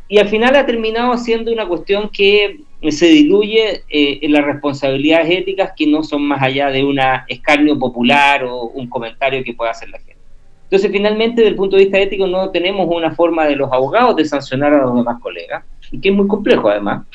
[0.08, 5.30] Y al final ha terminado siendo una cuestión que se diluye eh, en las responsabilidades
[5.30, 9.70] éticas que no son más allá de un escarnio popular o un comentario que pueda
[9.70, 10.16] hacer la gente.
[10.64, 14.16] Entonces, finalmente, desde el punto de vista ético, no tenemos una forma de los abogados
[14.16, 17.06] de sancionar a los demás colegas, y que es muy complejo además.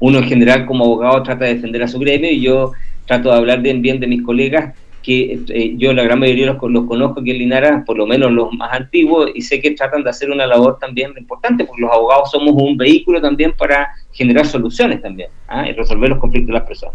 [0.00, 2.72] Uno en general como abogado trata de defender a su gremio y yo
[3.06, 4.74] trato de hablar bien de mis colegas
[5.08, 8.30] que eh, yo la gran mayoría los, los, conozco aquí en Linares, por lo menos
[8.30, 11.90] los más antiguos, y sé que tratan de hacer una labor también importante, porque los
[11.90, 15.66] abogados somos un vehículo también para generar soluciones también ¿ah?
[15.66, 16.94] y resolver los conflictos de las personas.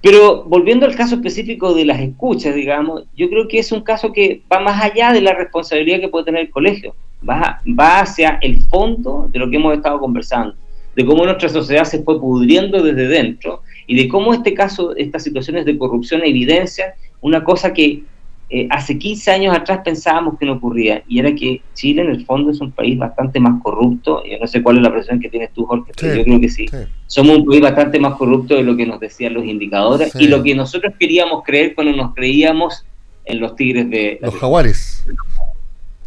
[0.00, 4.14] Pero volviendo al caso específico de las escuchas, digamos, yo creo que es un caso
[4.14, 6.94] que va más allá de la responsabilidad que puede tener el colegio,
[7.28, 10.54] va, hacia el fondo de lo que hemos estado conversando,
[10.94, 15.22] de cómo nuestra sociedad se fue pudriendo desde dentro y de cómo este caso, estas
[15.22, 16.92] situaciones de corrupción evidencian
[17.26, 18.04] una cosa que
[18.48, 22.24] eh, hace 15 años atrás pensábamos que no ocurría, y era que Chile en el
[22.24, 25.28] fondo es un país bastante más corrupto, yo no sé cuál es la presión que
[25.28, 26.66] tienes tú, Jorge, pero yo creo que sí.
[27.08, 30.44] Somos un país bastante más corrupto de lo que nos decían los indicadores y lo
[30.44, 32.86] que nosotros queríamos creer cuando nos creíamos
[33.24, 34.20] en los tigres de...
[34.22, 35.04] Los jaguares.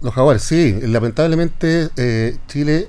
[0.02, 0.76] Los jaguares, sí.
[0.82, 2.88] Lamentablemente eh, Chile,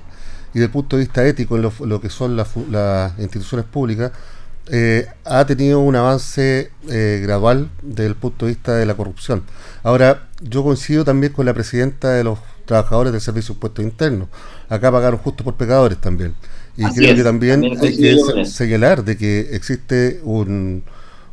[0.53, 4.13] y desde el punto de vista ético, en lo, que son las instituciones públicas,
[4.73, 9.43] eh, ha tenido un avance eh, gradual desde el punto de vista de la corrupción.
[9.83, 14.29] Ahora, yo coincido también con la presidenta de los trabajadores del Servicio de Impuestos Internos.
[14.69, 16.35] Acá pagaron justo por pecadores también.
[16.77, 20.83] Y creo que también, hay que señalar de que existe un,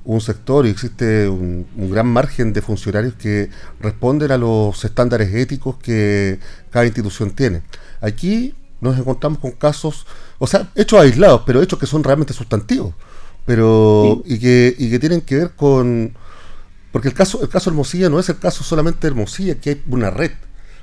[0.04, 5.76] un sector y existe un, gran margen de funcionarios que responden a los estándares éticos
[5.76, 7.62] que cada institución tiene.
[8.00, 10.06] Aquí nos encontramos con casos,
[10.38, 12.94] o sea, hechos aislados, pero hechos que son realmente sustantivos,
[13.48, 16.14] pero y, que, y que tienen que ver con
[16.92, 19.82] porque el caso el caso Hermosilla no es el caso solamente de Hermosilla, que hay
[19.88, 20.32] una red,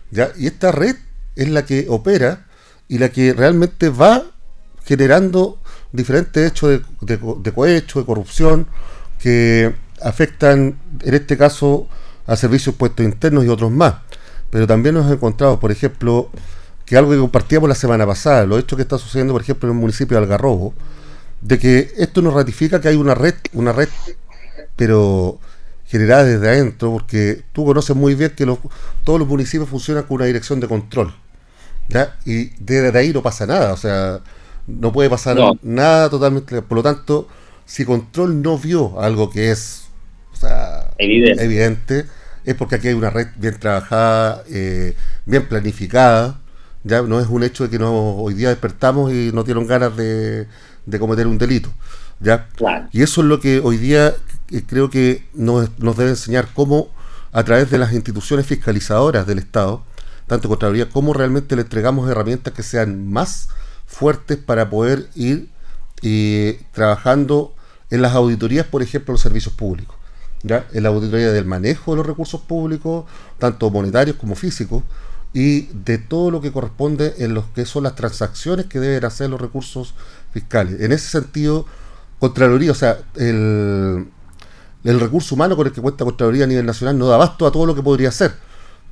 [0.10, 0.32] ¿ya?
[0.36, 0.96] Y esta red
[1.36, 2.48] es la que opera
[2.88, 4.24] y la que realmente va
[4.84, 5.60] generando
[5.92, 8.66] diferentes hechos de, de cohecho, de corrupción,
[9.20, 11.88] que afectan, en este caso,
[12.26, 13.96] a servicios puestos internos y otros más.
[14.50, 16.32] Pero también nos hemos encontrado, por ejemplo,
[16.84, 19.76] que algo que compartíamos la semana pasada, lo hecho que está sucediendo, por ejemplo, en
[19.76, 20.74] el municipio de Algarrobo,
[21.46, 23.90] de que esto nos ratifica que hay una red, una red,
[24.76, 25.40] pero
[25.86, 28.46] generada desde adentro, porque tú conoces muy bien que
[29.04, 31.14] todos los municipios funcionan con una dirección de control.
[31.88, 32.18] ¿ya?
[32.26, 34.22] Y desde ahí no pasa nada, o sea,
[34.66, 36.64] no puede pasar nada totalmente.
[36.64, 37.28] Por lo tanto,
[37.64, 39.84] si control no vio algo que es
[40.98, 42.06] evidente.
[42.44, 46.40] es porque aquí hay una red bien trabajada, eh, bien planificada,
[46.84, 49.96] ya no es un hecho de que no, hoy día despertamos y no tienen ganas
[49.96, 50.48] de,
[51.00, 51.72] cometer un delito.
[52.20, 52.48] ¿ya?
[52.92, 54.14] Y eso es lo que hoy día
[54.52, 56.90] eh, creo que nos, nos debe enseñar cómo,
[57.32, 59.84] a través de las instituciones fiscalizadoras del Estado,
[60.28, 63.50] tanto Contraloría, cómo realmente le entregamos herramientas que sean más
[63.86, 65.50] fuertes para poder ir
[66.02, 67.54] eh, trabajando
[67.90, 69.96] en las auditorías, por ejemplo, los servicios públicos.
[70.44, 70.66] ¿ya?
[70.74, 73.06] En la auditoría del manejo de los recursos públicos,
[73.38, 74.84] tanto monetarios como físicos,
[75.34, 79.30] y de todo lo que corresponde en lo que son las transacciones que deben hacer
[79.30, 79.94] los recursos
[80.36, 80.82] fiscales.
[80.82, 81.66] En ese sentido,
[82.20, 84.08] Contraloría, o sea, el,
[84.84, 87.52] el recurso humano con el que cuenta Contraloría a nivel nacional no da abasto a
[87.52, 88.34] todo lo que podría hacer,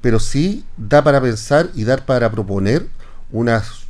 [0.02, 2.88] pero sí da para pensar y dar para proponer
[3.32, 3.88] unas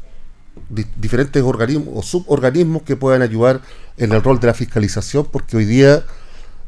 [0.97, 3.61] diferentes organismos o suborganismos que puedan ayudar
[3.97, 6.03] en el rol de la fiscalización, porque hoy día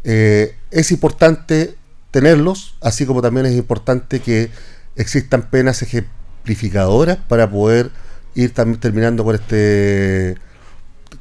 [0.03, 1.75] eh, es importante
[2.11, 4.51] tenerlos, así como también es importante que
[4.95, 7.89] existan penas ejemplificadoras para poder
[8.35, 10.35] ir también terminando con este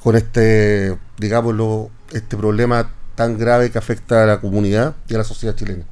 [0.02, 5.24] con este digámoslo este problema tan grave que afecta a la comunidad y a la
[5.24, 5.84] sociedad chilena.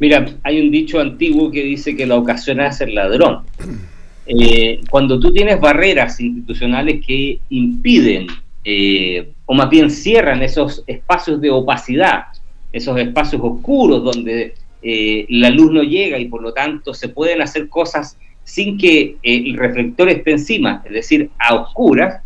[0.00, 3.42] Mira, hay un dicho antiguo que dice que la ocasión es el ladrón.
[4.30, 8.26] Eh, cuando tú tienes barreras institucionales que impiden
[8.62, 12.24] eh, o más bien cierran esos espacios de opacidad,
[12.70, 17.40] esos espacios oscuros donde eh, la luz no llega y por lo tanto se pueden
[17.40, 22.22] hacer cosas sin que eh, el reflector esté encima, es decir, a oscuras.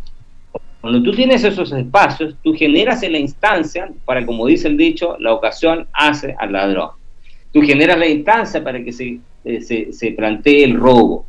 [0.83, 5.15] Cuando tú tienes esos espacios, tú generas en la instancia, para como dice el dicho,
[5.17, 6.89] la ocasión hace al ladrón.
[7.53, 11.25] Tú generas la instancia para que se, eh, se, se plantee el robo.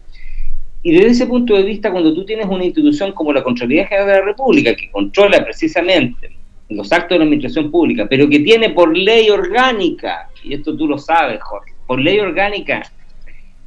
[0.83, 4.09] Y desde ese punto de vista, cuando tú tienes una institución como la Contraloría General
[4.09, 6.33] de la República, que controla precisamente
[6.69, 10.89] los actos de la administración pública, pero que tiene por ley orgánica, y esto tú
[10.89, 12.83] lo sabes, Jorge, por ley orgánica,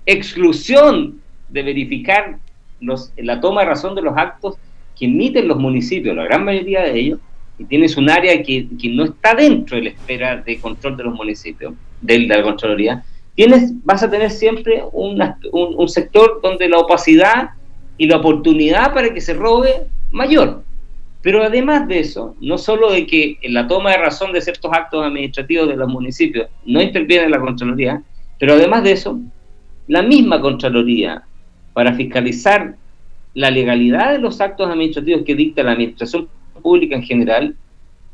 [0.06, 2.40] exclusión de verificar
[2.82, 4.58] la toma de razón de los actos
[4.98, 7.20] que emiten los municipios, la gran mayoría de ellos,
[7.60, 11.04] y tienes un área que, que no está dentro de la esfera de control de
[11.04, 13.04] los municipios, de, de la Contraloría,
[13.36, 17.50] tienes, vas a tener siempre un, un sector donde la opacidad
[17.98, 20.64] y la oportunidad para que se robe mayor.
[21.22, 24.72] Pero además de eso, no solo de que en la toma de razón de ciertos
[24.72, 28.02] actos administrativos de los municipios no interviene la Contraloría,
[28.40, 29.20] pero además de eso,
[29.88, 31.24] la misma Contraloría,
[31.74, 32.76] para fiscalizar
[33.38, 36.28] la legalidad de los actos administrativos que dicta la administración
[36.60, 37.56] pública en general,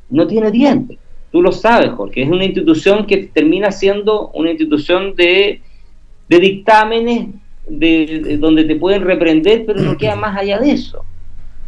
[0.10, 0.98] no tiene dientes.
[1.32, 5.62] Tú lo sabes, Jorge, es una institución que termina siendo una institución de,
[6.28, 7.30] dictámenes
[7.66, 11.06] de, donde te pueden reprender, pero no queda más allá de eso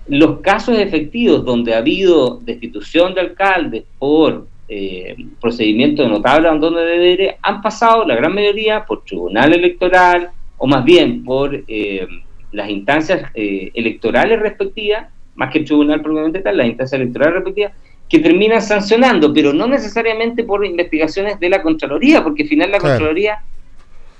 [0.07, 6.77] los casos efectivos donde ha habido destitución de alcaldes por eh, procedimiento de notable abandono
[6.77, 12.07] de deberes han pasado la gran mayoría por tribunal electoral o más bien por eh,
[12.55, 17.73] las instancias eh, electorales respectivas, más que el tribunal propiamente tal, las instancias electorales respectivas,
[18.07, 22.79] que terminan sancionando, pero no necesariamente por investigaciones de la Contraloría, porque al final la
[22.79, 23.39] Contraloría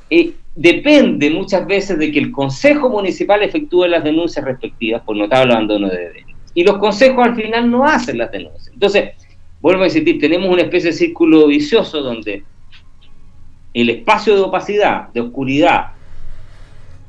[0.09, 5.53] eh, depende muchas veces de que el Consejo Municipal efectúe las denuncias respectivas por notable
[5.53, 6.25] abandono de deberes.
[6.53, 8.73] Y los consejos al final no hacen las denuncias.
[8.73, 9.11] Entonces,
[9.61, 12.43] vuelvo a insistir, tenemos una especie de círculo vicioso donde
[13.73, 15.94] el espacio de opacidad, de oscuridad,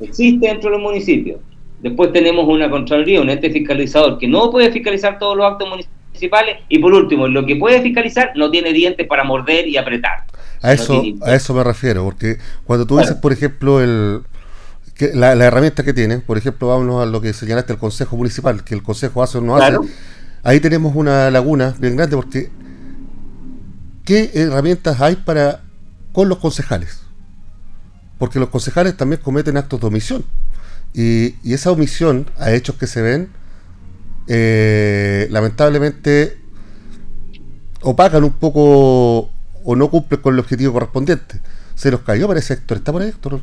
[0.01, 1.41] existe dentro de los municipios.
[1.81, 6.59] Después tenemos una Contraloría, un ente fiscalizador que no puede fiscalizar todos los actos municipales.
[6.69, 10.25] Y por último, lo que puede fiscalizar no tiene dientes para morder y apretar.
[10.63, 14.23] A eso, a eso me refiero, porque cuando tú dices, por ejemplo, el,
[14.97, 18.65] que la, herramienta que tiene, por ejemplo, vámonos a lo que señalaste el Consejo Municipal,
[18.65, 19.77] que el Consejo hace o no hace,
[20.43, 22.51] ahí tenemos una laguna bien grande porque
[24.05, 25.61] ¿qué herramientas hay para
[26.13, 27.06] con los concejales?
[28.19, 30.25] Porque los concejales también cometen actos de omisión.
[30.95, 33.29] Y, esa omisión a hechos que se ven,
[34.29, 36.39] eh, lamentablemente
[37.83, 39.31] opacan un poco
[39.65, 41.41] o no cumplen con el objetivo correspondiente.
[41.75, 42.79] Se nos cayó, parece Héctor.
[42.79, 43.41] ¿Está por ahí, Héctor?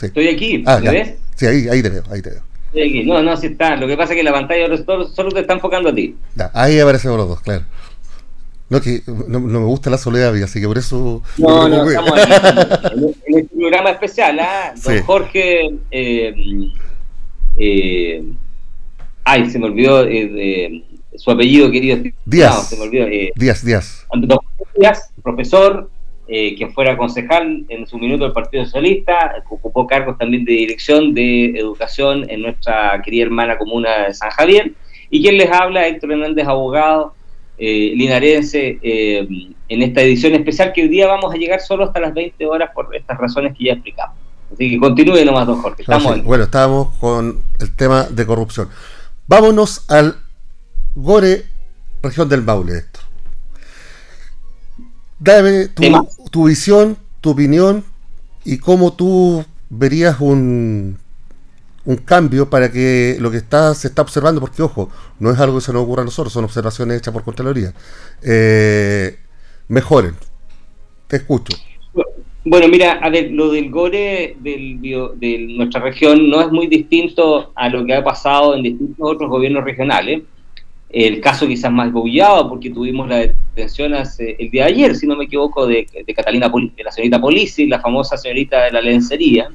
[0.00, 1.14] Estoy aquí, ah, ¿me ves?
[1.34, 2.42] Sí, ahí, ahí te veo, ahí te veo.
[2.66, 3.04] Estoy aquí.
[3.04, 3.76] No, no, sí está.
[3.76, 6.16] Lo que pasa es que la pantalla solo, te está enfocando a ti.
[6.52, 7.64] ahí aparecemos los dos, claro.
[8.70, 11.22] No, que no, me gusta la soledad, así que por eso.
[11.36, 12.32] No, no, estamos aquí.
[13.26, 14.74] en, este programa especial, ¿ah?
[14.82, 15.74] Don Jorge.
[15.90, 16.34] Eh,
[17.58, 18.24] eh,
[19.22, 20.82] ay, se me olvidó eh,
[21.14, 21.98] su apellido, querido.
[22.24, 22.70] Díaz.
[22.70, 23.06] se me olvidó.
[23.36, 24.06] Díaz, Díaz.
[24.78, 25.90] Díaz, profesor,
[26.26, 31.50] quien fuera concejal en su minuto del Partido Socialista, ocupó cargos también de dirección de
[31.50, 34.72] educación en nuestra querida hermana comuna de San Javier,
[35.10, 37.14] y quien les habla, Héctor Hernández, abogado
[37.56, 39.28] eh, linarense, eh,
[39.68, 42.70] en esta edición especial que hoy día vamos a llegar solo hasta las 20 horas
[42.74, 44.16] por estas razones que ya explicamos.
[44.52, 45.82] Así que continúe nomás, don Jorge.
[45.82, 48.68] Estamos Bueno, estábamos con el tema de corrupción.
[49.26, 50.16] Vámonos al
[50.94, 51.44] Gore,
[52.02, 53.02] región del Maule, Héctor.
[55.18, 55.68] Dame
[56.30, 57.84] tu, visión, tu opinión
[58.44, 60.98] y cómo tú verías un,
[61.86, 65.58] un cambio para que lo que está se está observando, porque ojo, no es algo
[65.58, 67.72] que se nos ocurra a nosotros, son observaciones hechas por Contraloría,
[68.22, 69.18] eh,
[69.68, 70.14] mejoren.
[71.06, 71.56] Te escucho.
[72.46, 74.80] Bueno, mira, a ver, lo del gore del
[75.16, 79.30] de nuestra región no es muy distinto a lo que ha pasado en distintos otros
[79.30, 80.22] gobiernos regionales
[80.94, 85.08] el caso quizás más bollado, porque tuvimos la detención hace, el día de ayer, si
[85.08, 89.48] no me equivoco, de, Catalina, de la señorita Polisi, la famosa señorita de la lencería,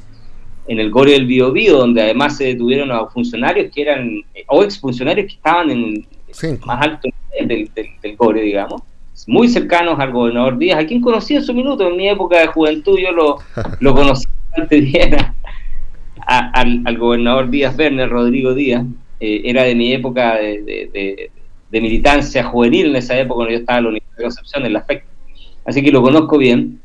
[0.69, 4.63] en el Gore del Bio, Bio donde además se detuvieron a funcionarios que eran, o
[4.63, 6.05] exfuncionarios que estaban en
[6.63, 7.09] más alto
[7.39, 8.83] del, del, Gore, digamos,
[9.27, 12.47] muy cercanos al gobernador Díaz, a quien conocí en su minuto, en mi época de
[12.47, 13.39] juventud, yo lo,
[13.79, 15.17] lo conocí antes bien
[16.27, 18.85] al, al gobernador Díaz Werner, Rodrigo Díaz,
[19.19, 21.31] eh, era de mi época de,
[21.71, 24.81] militancia juvenil, en esa época cuando yo estaba en la Universidad de Concepción, en la
[24.83, 25.03] FEC,
[25.65, 26.79] así que lo conozco bien.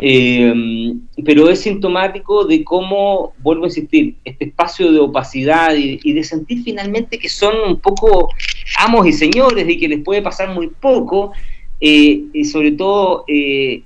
[0.00, 0.94] Eh,
[1.24, 6.62] pero es sintomático de cómo, vuelvo a insistir, este espacio de opacidad y, de sentir
[6.62, 8.30] finalmente que son un poco
[8.78, 11.32] amos y señores y que les puede pasar muy poco,
[11.80, 13.82] eh, y sobre todo y,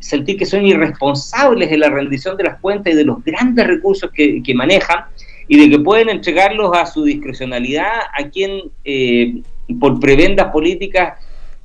[0.00, 4.10] sentir que son irresponsables en la rendición de las cuentas y de los grandes recursos
[4.12, 5.04] que, que manejan,
[5.48, 9.42] y de que pueden entregarlos a su discrecionalidad a quien eh,
[9.80, 11.18] por prebendas políticas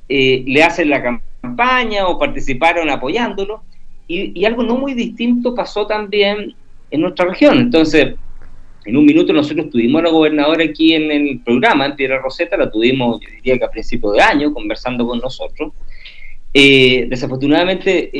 [0.08, 3.62] eh, le hacen la campaña o participaron apoyándolo.
[4.06, 6.54] Y, algo no muy distinto pasó también
[6.90, 7.58] en nuestra región.
[7.58, 8.14] Entonces,
[8.86, 12.56] en un minuto nosotros tuvimos a la gobernadora aquí en el programa, en Piedra Roseta,
[12.56, 15.72] la tuvimos, yo diría que a principio de año, conversando con nosotros.
[16.54, 18.10] Eh, desafortunadamente,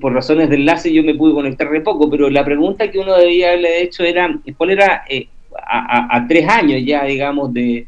[0.00, 3.16] por razones de enlace yo me pude conectar de poco, pero la pregunta que uno
[3.16, 7.86] debía haberle hecho era, ¿cuál era, eh, a, tres años ya, digamos, de,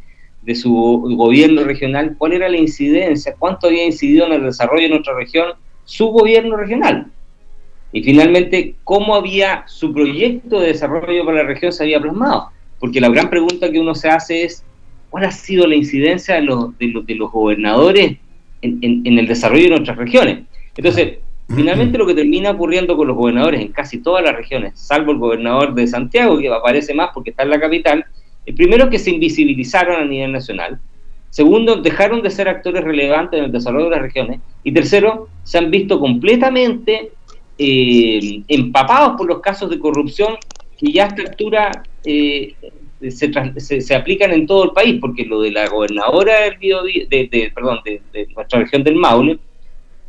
[0.55, 0.73] su
[1.17, 5.53] gobierno regional, cuál era la incidencia, cuánto había incidido en el desarrollo de nuestra región
[5.85, 7.07] su gobierno regional?
[7.93, 12.51] Y finalmente, ¿cómo había su proyecto de desarrollo para la región se había plasmado?
[12.81, 14.65] Porque la gran pregunta que uno se hace es,
[15.11, 18.19] ¿cuál ha sido la incidencia de los, de los, de gobernadores
[18.63, 20.41] en, en el desarrollo de nuestras regiones?
[20.77, 21.19] Entonces,
[21.49, 25.19] Finalmente lo que termina ocurriendo con los gobernadores en casi todas las regiones, salvo el
[25.19, 28.07] gobernador de Santiago, que aparece más porque está en la capital,
[28.47, 30.79] el primero que se invisibilizaron a nivel nacional,
[31.31, 35.59] segundo, dejaron de ser actores relevantes en el desarrollo de las regiones, y tercero, se
[35.59, 37.13] han visto completamente
[37.59, 40.37] eh, empapados por los casos de corrupción
[40.79, 42.55] que ya a esta altura eh,
[43.11, 46.59] se, se, aplican en todo el país, porque lo de la gobernadora del
[47.09, 48.01] de, perdón, de,
[48.35, 49.39] nuestra región del Maule,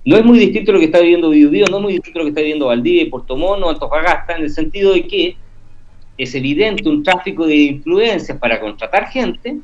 [0.06, 2.30] no es muy distinto lo que está viviendo Biobío, no es muy distinto lo que
[2.30, 5.36] está viviendo Valdivia, Puerto Mono, Antofagasta, en el sentido de que
[6.18, 9.58] es evidente un tráfico de influencias para contratar gente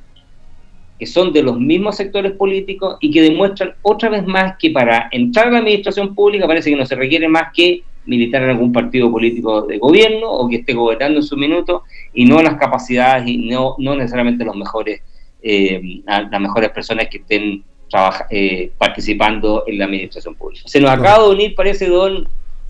[0.99, 5.10] que son de los mismos sectores políticos y que demuestran otra vez más que para
[5.12, 8.72] entrar a la administración pública parece que no se requiere más que militar en algún
[8.72, 11.84] partido político de gobierno o que esté gobernando en su minuto
[12.14, 15.02] y no las capacidades y no, no necesariamente los mejores,
[15.41, 20.64] eh, las mejores personas que estén trabaja, eh, participando en la administración pública.
[20.68, 22.28] Se nos acaba de unir, parece, don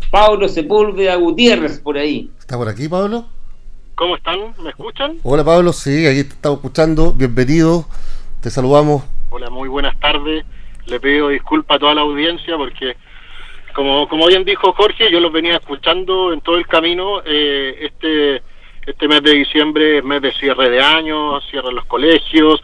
[0.10, 2.30] Pablo Sepúlveda Gutiérrez por ahí.
[2.40, 3.26] ¿Está por aquí, Pablo?
[4.02, 4.56] ¿Cómo están?
[4.64, 5.18] ¿Me escuchan?
[5.22, 7.14] Hola, Pablo, sí, aquí te estamos escuchando.
[7.14, 7.86] Bienvenido,
[8.42, 9.04] te saludamos.
[9.30, 10.44] Hola, muy buenas tardes.
[10.88, 12.98] Le pido disculpas a toda la audiencia porque,
[13.76, 17.22] como, como bien dijo Jorge, yo los venía escuchando en todo el camino.
[17.24, 18.42] Eh, este,
[18.88, 22.60] este mes de diciembre es mes de cierre de año, cierre los colegios,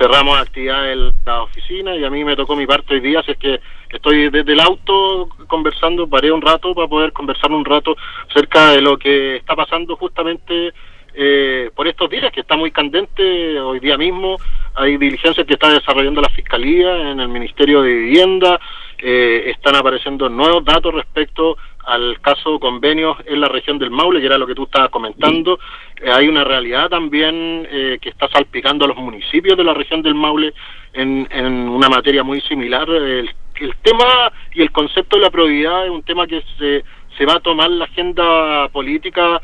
[0.00, 3.32] cerramos actividades en la oficina y a mí me tocó mi parte hoy día, así
[3.32, 7.94] es que estoy desde el auto conversando, paré un rato para poder conversar un rato
[8.30, 10.72] acerca de lo que está pasando justamente
[11.12, 14.36] eh, por estos días, que está muy candente hoy día mismo.
[14.74, 18.58] Hay diligencias que está desarrollando la Fiscalía en el Ministerio de Vivienda,
[19.02, 24.26] eh, están apareciendo nuevos datos respecto al caso convenios en la región del Maule, que
[24.26, 25.58] era lo que tú estabas comentando.
[26.00, 30.02] Eh, hay una realidad también eh, que está salpicando a los municipios de la región
[30.02, 30.52] del Maule
[30.92, 31.26] en,
[31.68, 32.88] una materia muy similar.
[32.90, 36.84] El, el, tema y el concepto de la probidad es un tema que se,
[37.16, 39.40] se va a tomar la agenda política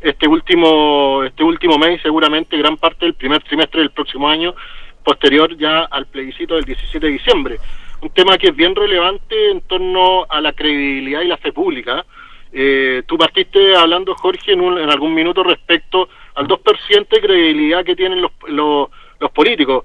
[0.00, 4.54] este último este último mes seguramente gran parte del primer trimestre del próximo año
[5.04, 7.58] posterior ya al plebiscito del 17 de diciembre
[8.02, 12.04] un tema que es bien relevante en torno a la credibilidad y la fe pública.
[12.52, 17.94] Eh, tú partiste hablando, Jorge, en, en, algún minuto respecto al 2% de credibilidad que
[17.94, 18.88] tienen los, los,
[19.18, 19.84] los políticos.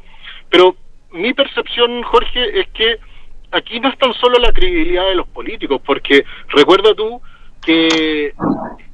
[0.50, 0.76] Pero
[1.12, 2.98] mi percepción, Jorge, es que
[3.52, 7.22] aquí no es tan solo la credibilidad de los políticos, porque recuerda tú
[7.64, 8.34] que,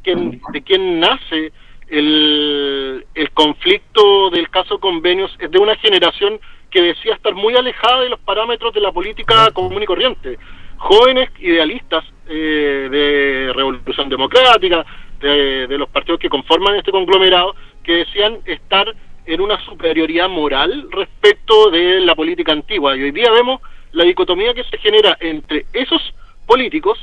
[0.03, 0.15] que
[0.51, 1.51] de quién nace
[1.87, 6.39] el, el conflicto del caso convenios es de una generación
[6.71, 10.39] que decía estar muy alejada de los parámetros de la política común y corriente.
[10.77, 14.85] Jóvenes idealistas eh, de Revolución Democrática,
[15.19, 18.95] de, los partidos que conforman este conglomerado, que decían estar
[19.25, 22.95] en una superioridad moral respecto de la política antigua.
[22.95, 23.61] Y hoy día vemos
[23.91, 26.01] la dicotomía que se genera entre esos
[26.47, 26.97] políticos,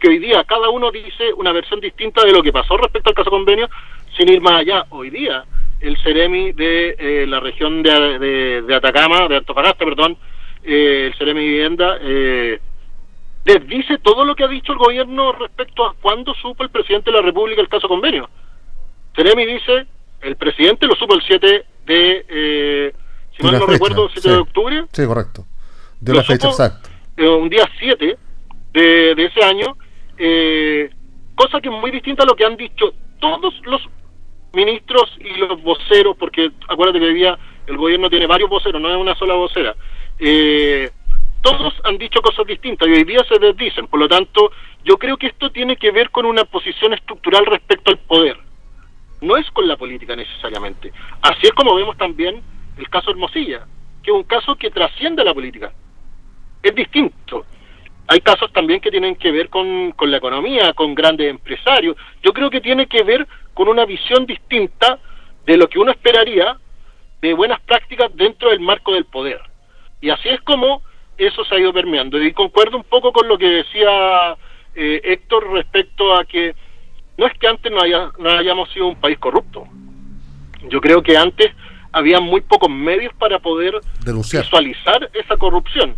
[0.00, 3.14] que hoy día cada uno dice una versión distinta de lo que pasó respecto al
[3.14, 3.68] caso convenio,
[4.16, 4.86] sin ir más allá.
[4.88, 5.44] Hoy día
[5.80, 10.16] el Ceremi de eh, la región de, de, Atacama, de Antofagasta, perdón,
[10.62, 12.60] eh, el Ceremi Vivienda, eh,
[13.44, 17.16] desdice todo lo que ha dicho el gobierno respecto a cuándo supo el presidente de
[17.16, 18.28] la República el caso convenio.
[19.16, 19.86] Ceremi dice,
[20.20, 22.92] el presidente lo supo el 7 de, eh,
[23.36, 24.84] si mal no recuerdo, el 7 de octubre.
[24.92, 25.46] Sí, correcto.
[25.98, 26.90] De la fecha exacta.
[27.18, 28.18] un día 7
[28.72, 29.76] de, de ese año,
[31.34, 33.80] cosa que es muy distinta a lo que han dicho todos los
[34.52, 38.90] ministros y los voceros, porque acuérdate que hoy día el gobierno tiene varios voceros, no
[38.90, 39.74] es una sola vocera,
[40.18, 40.90] eh,
[41.42, 43.86] todos han dicho cosas distintas y hoy día se desdicen.
[43.86, 44.52] Por lo tanto,
[44.84, 48.36] yo creo que esto tiene que ver con una posición estructural respecto al poder.
[49.22, 50.92] No es con la política necesariamente.
[51.22, 52.42] Así es como vemos también
[52.76, 53.66] el caso Hermosilla,
[54.02, 55.72] que es un caso que trasciende la política.
[56.62, 57.46] Es distinto.
[58.06, 61.96] Hay casos también que tienen que ver con, con la economía, con grandes empresarios.
[62.22, 64.98] Yo creo que tiene que ver con una visión distinta
[65.46, 66.56] de lo que uno esperaría
[67.20, 69.40] de buenas prácticas dentro del marco del poder.
[70.00, 70.82] Y así es como
[71.18, 72.22] eso se ha ido permeando.
[72.22, 74.36] Y concuerdo un poco con lo que decía
[74.74, 76.54] eh, Héctor respecto a que
[77.18, 79.66] no es que antes no, haya, no hayamos sido un país corrupto.
[80.68, 81.52] Yo creo que antes
[81.92, 85.94] había muy pocos medios para poder visualizar esa corrupción.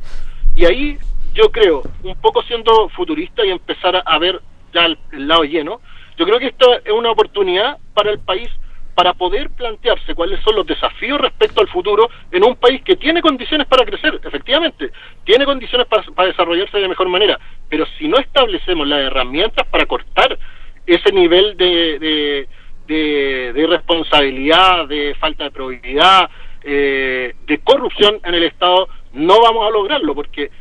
[0.57, 0.98] Y ahí
[1.34, 4.40] yo creo, un poco siendo futurista y empezar a, ver
[4.74, 5.80] ya el lado lleno,
[6.22, 8.48] yo creo que esta es una oportunidad para el país
[8.94, 13.20] para poder plantearse cuáles son los desafíos respecto al futuro en un país que tiene
[13.20, 14.92] condiciones para crecer, efectivamente,
[15.24, 20.38] tiene condiciones para, desarrollarse de mejor manera, pero si no establecemos las herramientas para cortar
[20.86, 22.48] ese nivel de, de,
[22.86, 26.30] de, de responsabilidad, de falta de probabilidad,
[26.62, 30.52] eh, de corrupción en el Estado, no vamos a lograrlo, porque,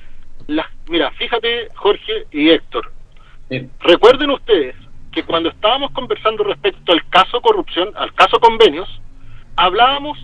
[0.47, 2.91] las, mira, fíjate Jorge y Héctor,
[3.82, 4.76] recuerden ustedes
[5.12, 8.89] que cuando estábamos conversando respecto al caso corrupción, al caso convenios,
[9.55, 10.18] hablábamos,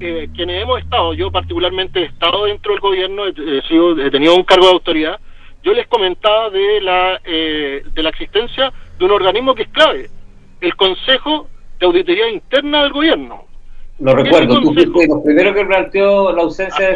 [0.00, 4.34] eh, quienes hemos estado, yo particularmente he estado dentro del gobierno, he, sido, he tenido
[4.34, 5.20] un cargo de autoridad,
[5.62, 10.10] yo les comentaba de la, eh, de la existencia de un organismo que es clave,
[10.60, 11.48] el Consejo
[11.78, 13.44] de Auditoría Interna del Gobierno.
[14.00, 16.94] Lo recuerdo, tú fuiste lo primero que planteó la ausencia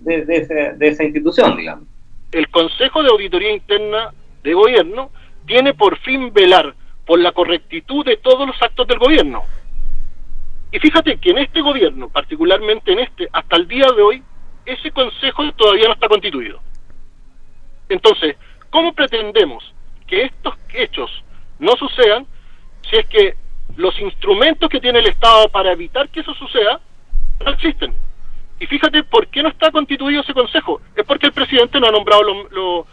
[0.00, 1.88] de, de, de esa institución, digamos.
[2.30, 4.12] El Consejo de Auditoría Interna
[4.42, 5.10] de Gobierno
[5.46, 6.74] tiene por fin velar
[7.06, 9.42] por la correctitud de todos los actos del gobierno.
[10.70, 14.22] Y fíjate que en este gobierno, particularmente en este, hasta el día de hoy,
[14.64, 16.60] ese consejo todavía no está constituido.
[17.88, 18.36] Entonces,
[18.70, 19.74] ¿cómo pretendemos
[20.06, 21.10] que estos hechos
[21.58, 22.26] no sucedan
[22.88, 23.34] si es que
[23.76, 26.80] los instrumentos que tiene el Estado para evitar que eso suceda
[27.44, 27.94] no existen?
[28.60, 30.80] Y fíjate por qué no está constituido ese consejo.
[30.94, 32.86] Es porque el presidente no ha nombrado los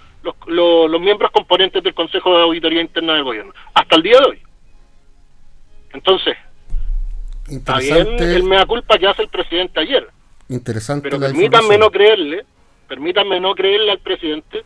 [0.47, 4.25] los, los, miembros componentes del Consejo de Auditoría Interna del Gobierno, hasta el día de
[4.25, 4.41] hoy.
[5.93, 6.37] Entonces,
[7.49, 10.07] está bien el mea culpa que hace el presidente ayer.
[10.49, 11.09] Interesante.
[11.09, 12.45] Pero permítanme no creerle,
[12.87, 14.63] permítanme no creerle al presidente,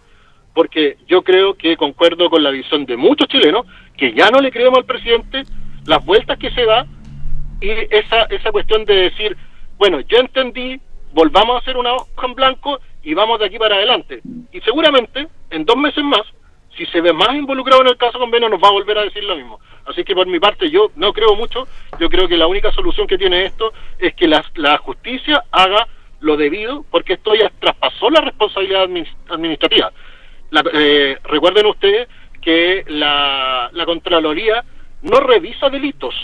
[0.53, 3.65] porque yo creo que concuerdo con la visión de muchos chilenos,
[3.97, 5.43] que ya no le creemos al presidente
[5.85, 6.85] las vueltas que se da
[7.61, 9.37] y esa, esa cuestión de decir,
[9.77, 10.79] bueno, yo entendí,
[11.13, 14.21] volvamos a hacer una hoja en blanco y vamos de aquí para adelante.
[14.51, 16.21] Y seguramente, en dos meses más,
[16.75, 19.23] si se ve más involucrado en el caso convenio, nos va a volver a decir
[19.23, 19.59] lo mismo.
[19.85, 21.67] Así que por mi parte yo no creo mucho,
[21.99, 25.87] yo creo que la única solución que tiene esto es que la, la justicia haga
[26.21, 28.87] lo debido, porque esto ya traspasó la responsabilidad
[29.29, 29.91] administrativa.
[30.73, 32.07] Eh, recuerden ustedes
[32.41, 34.63] que la, la Contraloría
[35.01, 36.15] no revisa delitos.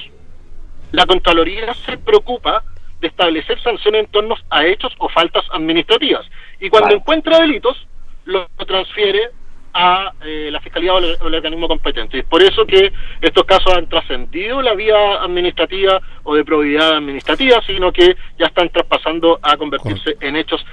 [0.92, 2.64] La Contraloría se preocupa
[3.00, 6.26] de establecer sanciones en torno a hechos o faltas administrativas.
[6.60, 7.88] Y cuando encuentra delitos,
[8.30, 9.32] lo transfiere
[9.74, 12.18] a eh, la Fiscalía o el, organismo competente.
[12.18, 16.98] Y es por eso que estos casos han trascendido la vía administrativa o de probidad
[16.98, 20.66] administrativa, sino que ya están traspasando a convertirse en hechos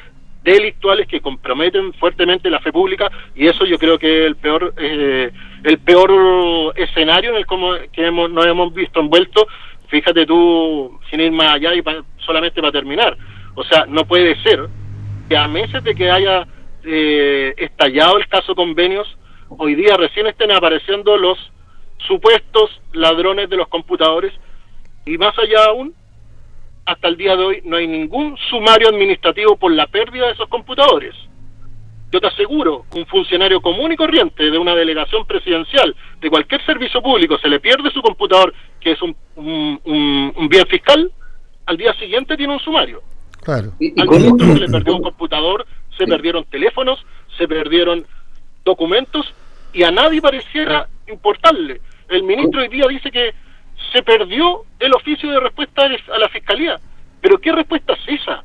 [0.42, 4.72] delictuales que comprometen fuertemente la fe pública y eso yo creo que es el peor
[4.76, 5.32] eh,
[5.64, 9.44] el peor escenario en el como que hemos, nos hemos visto envueltos
[9.88, 11.82] fíjate tú sin ir más allá y
[12.18, 13.16] solamente para terminar
[13.56, 14.68] o sea no puede ser
[15.28, 16.46] que a meses de que haya
[16.86, 19.06] eh, estallado el caso convenios,
[19.48, 21.38] hoy día recién estén apareciendo los
[22.06, 24.32] supuestos ladrones de los computadores
[25.04, 25.94] y más allá aún,
[26.84, 30.48] hasta el día de hoy no hay ningún sumario administrativo por la pérdida de esos
[30.48, 31.14] computadores.
[32.12, 37.02] Yo te aseguro, un funcionario común y corriente de una delegación presidencial de cualquier servicio
[37.02, 41.10] público se le pierde su computador, que es un, un, bien fiscal,
[41.66, 43.02] al día siguiente tiene un sumario.
[43.42, 43.72] Claro.
[43.98, 45.66] Al ministro se le perdió un computador
[45.96, 47.04] se perdieron teléfonos,
[47.36, 48.06] se perdieron
[48.64, 49.32] documentos
[49.72, 51.80] y a nadie pareciera importarle.
[52.08, 53.34] El ministro hoy día dice que
[53.92, 56.78] se perdió el oficio de respuesta a la fiscalía.
[57.20, 58.44] Pero ¿qué respuesta es esa?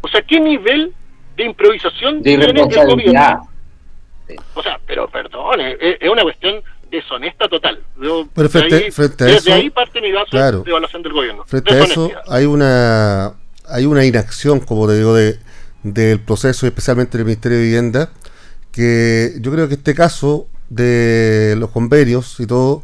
[0.00, 0.92] O sea, ¿qué nivel
[1.36, 3.48] de improvisación tiene el gobierno?
[4.54, 7.80] O sea, pero perdón, es, una cuestión deshonesta total.
[8.34, 11.44] pero frente, ahí, frente a eso, ahí parte mi base de evaluación del gobierno.
[11.46, 13.34] Frente a eso hay una
[13.70, 15.38] hay una inacción, como te digo, de,
[15.82, 18.10] del proceso, especialmente del Ministerio de Vivienda,
[18.72, 22.82] que yo creo que este caso de los convenios y todo,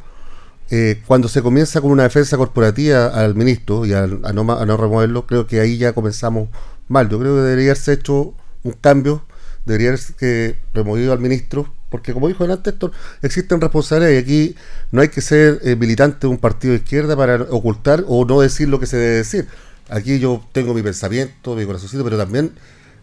[0.71, 4.77] eh, cuando se comienza con una defensa corporativa al ministro y a, no, a no
[4.77, 6.49] removerlo, creo que ahí ya comenzamos
[6.89, 7.09] mal.
[7.09, 9.25] Yo creo que debería haberse hecho un cambio,
[9.67, 12.93] debería haberse removido al ministro, porque como dijo antes Héctor,
[13.23, 14.57] existen responsabilidades y aquí
[14.91, 18.41] no hay que ser eh, militante de un partido de izquierda para ocultar o no
[18.41, 19.47] decir lo que se debe decir.
[19.91, 22.53] Aquí yo tengo mi pensamiento, mi corazoncito, pero también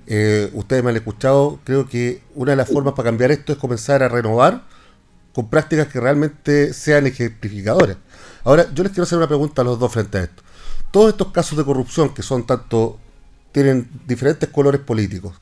[0.07, 3.57] eh, ustedes me han escuchado, creo que una de las formas para cambiar esto es
[3.57, 4.63] comenzar a renovar
[5.33, 7.97] con prácticas que realmente sean ejemplificadoras.
[8.43, 10.43] Ahora, yo les quiero hacer una pregunta a los dos frente a esto.
[10.91, 12.99] Todos estos casos de corrupción que son tanto,
[13.51, 15.33] tienen diferentes colores políticos,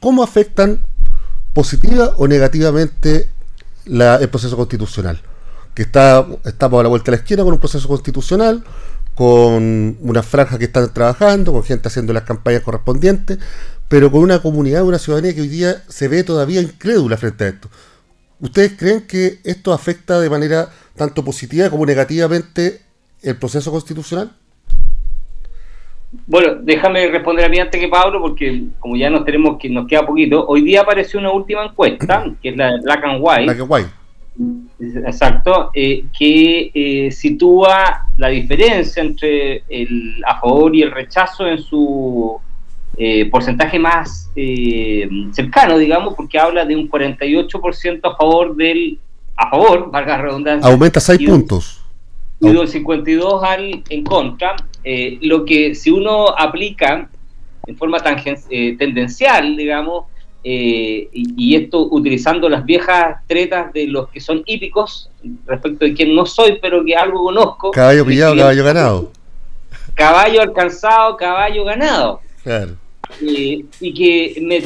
[0.00, 0.80] ¿cómo afectan
[1.52, 3.28] positiva o negativamente
[3.86, 5.20] el proceso constitucional?
[5.74, 8.64] Que está, estamos a la vuelta de la esquina con un proceso constitucional,
[9.14, 13.38] con una franja que están trabajando, con gente haciendo las campañas correspondientes,
[13.94, 17.48] pero con una comunidad, una ciudadanía que hoy día se ve todavía incrédula frente a
[17.50, 17.68] esto.
[18.40, 22.80] ¿Ustedes creen que esto afecta de manera tanto positiva como negativamente
[23.22, 24.32] el proceso constitucional?
[26.26, 29.86] Bueno, déjame responder a mí antes que Pablo, porque como ya nos tenemos que nos
[29.86, 33.44] queda poquito, hoy día apareció una última encuesta, que es la de Black and White.
[33.44, 35.06] Black and White.
[35.06, 41.58] Exacto, eh, que eh, sitúa la diferencia entre el a favor y el rechazo en
[41.58, 42.40] su
[42.96, 48.98] eh, porcentaje más eh, cercano, digamos, porque habla de un 48% a favor del,
[49.36, 50.70] a favor, valga la redundancia.
[50.70, 51.80] Aumenta 6 puntos.
[52.40, 57.08] Y un 52 al, en contra, eh, lo que si uno aplica
[57.66, 60.04] en forma tendencial, digamos,
[60.44, 65.10] y, esto utilizando las viejas tretas de los que son hípicos,
[65.46, 67.70] respecto de quien no soy, pero que algo conozco.
[67.70, 69.12] Caballo pillado, caballo ganado.
[69.94, 72.20] Caballo alcanzado, caballo ganado.
[72.42, 72.83] Claro
[73.20, 74.60] y que me,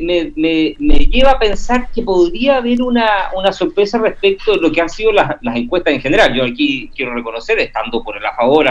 [0.00, 4.72] me, me, me, lleva a pensar que podría haber una, una sorpresa respecto de lo
[4.72, 6.34] que han sido las, las, encuestas en general.
[6.34, 8.66] Yo aquí quiero reconocer, estando por el a favor,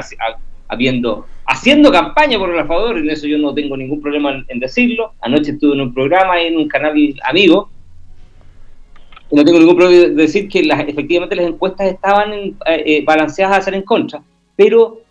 [0.68, 4.60] habiendo, haciendo campaña por el a favor, en eso yo no tengo ningún problema en,
[4.60, 5.14] decirlo.
[5.22, 6.94] Anoche estuve en un programa en un canal
[7.24, 7.70] amigo.
[9.32, 13.58] No tengo ningún problema en decir que las, efectivamente las encuestas estaban eh, eh, balanceadas
[13.58, 14.22] a ser en contra,
[14.56, 15.03] pero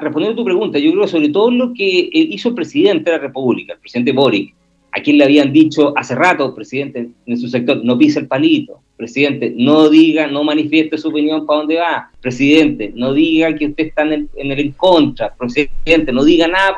[0.00, 3.16] respondiendo a tu pregunta, yo creo sobre todo lo que eh, hizo el presidente de
[3.16, 4.54] la República, el presidente Boric,
[4.92, 8.80] a quien le habían dicho hace rato, presidente, en su sector, no pise el palito,
[8.96, 13.86] presidente, no diga, no manifieste su opinión para dónde va, presidente, no diga que usted
[13.86, 16.76] está en el en, contra, presidente, no diga nada,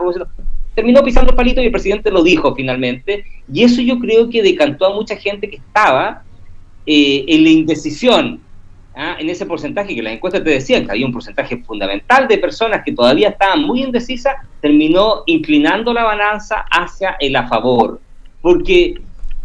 [0.75, 4.43] terminó pisando el palito y el presidente lo dijo finalmente, y eso yo creo que
[4.43, 6.23] decantó a mucha gente que estaba
[6.87, 8.41] eh, en la indecisión,
[8.95, 9.17] ¿ah?
[9.19, 12.83] en ese porcentaje que las encuestas te decían que había un porcentaje fundamental de personas
[12.85, 18.01] que todavía estaban muy indecisas, terminó inclinando la balanza hacia el a favor.
[18.41, 18.95] porque,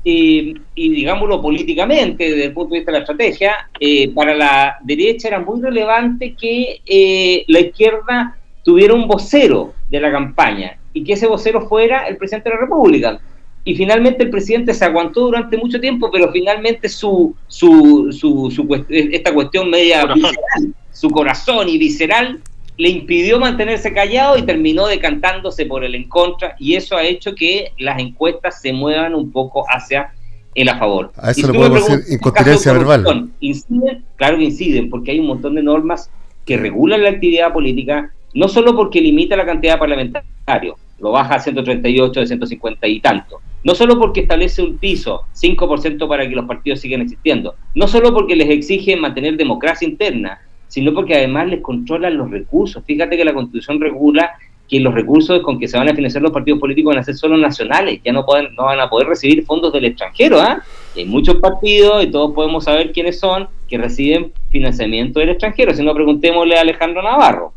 [0.03, 4.77] eh, y digámoslo políticamente, desde el punto de vista de la estrategia, eh, para la
[4.83, 11.03] derecha era muy relevante que eh, la izquierda tuviera un vocero de la campaña y
[11.03, 13.19] que ese vocero fuera el presidente de la República.
[13.67, 18.85] Y finalmente el presidente se aguantó durante mucho tiempo, pero finalmente su, su, su, su
[18.87, 22.39] esta cuestión media visceral, su corazón y visceral
[22.77, 27.35] le impidió mantenerse callado y terminó decantándose por el en contra y eso ha hecho
[27.35, 30.13] que las encuestas se muevan un poco hacia
[30.55, 31.11] el a favor.
[31.17, 33.29] A eso le podemos decir incontinencia verbal.
[33.41, 34.05] ¿Inciden?
[34.15, 36.09] Claro que inciden, porque hay un montón de normas
[36.45, 41.35] que regulan la actividad política, no solo porque limita la cantidad de parlamentarios, lo baja
[41.35, 46.35] a 138 de 150 y tanto, no solo porque establece un piso 5% para que
[46.35, 51.47] los partidos sigan existiendo, no solo porque les exige mantener democracia interna, sino porque además
[51.47, 52.83] les controlan los recursos.
[52.85, 54.31] Fíjate que la Constitución regula
[54.67, 57.15] que los recursos con que se van a financiar los partidos políticos van a ser
[57.15, 60.41] solo nacionales, ya no, pueden, no van a poder recibir fondos del extranjero.
[60.41, 60.61] ¿ah?
[60.95, 65.83] Hay muchos partidos, y todos podemos saber quiénes son, que reciben financiamiento del extranjero, si
[65.83, 67.53] no preguntémosle a Alejandro Navarro.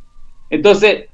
[0.50, 1.08] Entonces,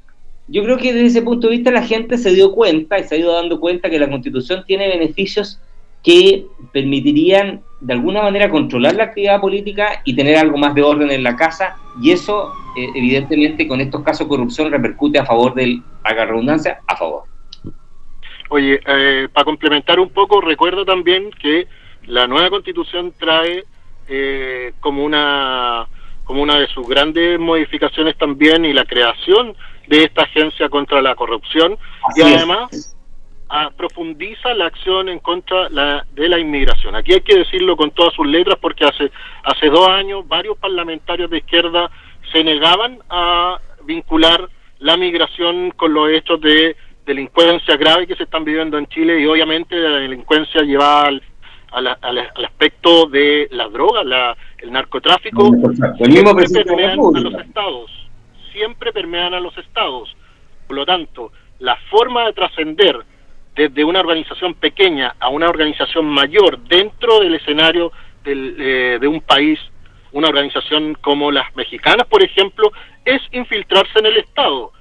[0.49, 3.15] yo creo que desde ese punto de vista la gente se dio cuenta y se
[3.15, 5.61] ha ido dando cuenta que la constitución tiene beneficios
[6.03, 11.11] que permitirían de alguna manera controlar la actividad política y tener algo más de orden
[11.11, 15.55] en la casa y eso eh, evidentemente con estos casos de corrupción repercute a favor
[15.55, 17.25] del, haga redundancia, a favor.
[18.49, 21.67] Oye, eh, para complementar un poco, recuerdo también que
[22.07, 23.65] la nueva constitución trae
[24.09, 25.89] eh, como una
[26.25, 29.55] como una de sus grandes modificaciones también y la creación
[29.87, 31.79] de esta agencia contra la corrupción
[32.17, 32.97] y además
[33.77, 36.97] profundiza la acción en contra de la inmigración.
[36.97, 39.11] Aquí hay que decirlo con todas sus letras porque hace,
[39.45, 41.91] hace dos años varios parlamentarios de izquierda
[42.33, 44.49] se negaban a vincular
[44.81, 46.77] la migración con los hechos de
[47.07, 51.23] delincuencia grave que se están viviendo en Chile y obviamente la delincuencia lleva al,
[51.71, 55.51] al, aspecto de la droga, la, el narcotráfico,
[55.97, 58.06] siempre permean a los estados,
[58.57, 60.17] siempre permean a los estados.
[60.67, 63.05] Por lo tanto, la forma de trascender
[63.55, 67.93] desde una organización pequeña a una organización mayor dentro del escenario
[68.25, 69.59] eh, de un país,
[70.13, 72.73] una organización como las mexicanas, por ejemplo,
[73.05, 74.73] es infiltrarse en el Estado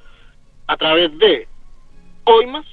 [0.67, 1.47] a través de
[2.23, 2.65] coimas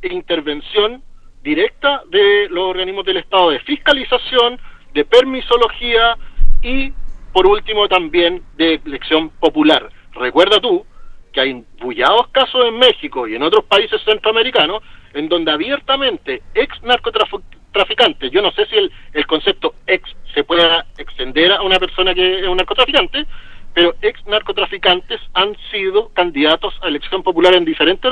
[0.00, 1.02] e intervención
[1.42, 4.58] directa de los organismos del Estado de fiscalización,
[4.94, 6.16] de permisología
[6.62, 6.92] y,
[7.32, 9.90] por último, también de elección popular.
[10.14, 10.84] Recuerda tú
[11.32, 16.82] que hay bullados casos en México y en otros países centroamericanos en donde abiertamente ex
[16.82, 22.14] narcotraficantes, yo no sé si el, el concepto ex se pueda extender a una persona
[22.14, 23.26] que es un narcotraficante,
[23.72, 28.10] pero ex narcotraficantes han sido candidatos a elección popular en diferentes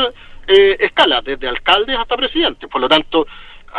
[0.49, 2.69] eh, escalas, desde alcaldes hasta presidentes.
[2.69, 3.27] Por lo tanto,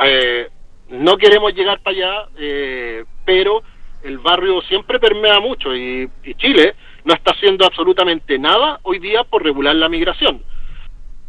[0.05, 0.47] eh,
[0.89, 3.63] no queremos llegar para allá, eh, pero
[4.03, 9.23] el barrio siempre permea mucho y, y Chile no está haciendo absolutamente nada hoy día
[9.23, 10.41] por regular la migración.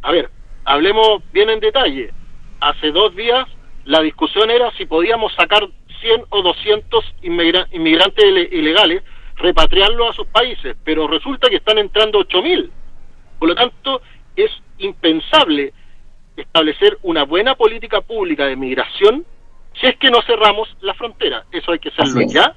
[0.02, 0.30] A ver,
[0.64, 2.12] hablemos bien en detalle.
[2.60, 3.46] Hace dos días
[3.84, 5.68] la discusión era si podíamos sacar
[6.00, 9.02] 100 o 200 inmigrantes ilegales,
[9.36, 12.70] repatriarlos a sus países, pero resulta que están entrando 8.000.
[13.38, 14.00] Por lo tanto,
[14.36, 15.72] es impensable
[16.36, 19.24] establecer una buena política pública de migración
[19.80, 21.44] si es que no cerramos la frontera.
[21.50, 22.54] Eso hay que hacerlo ya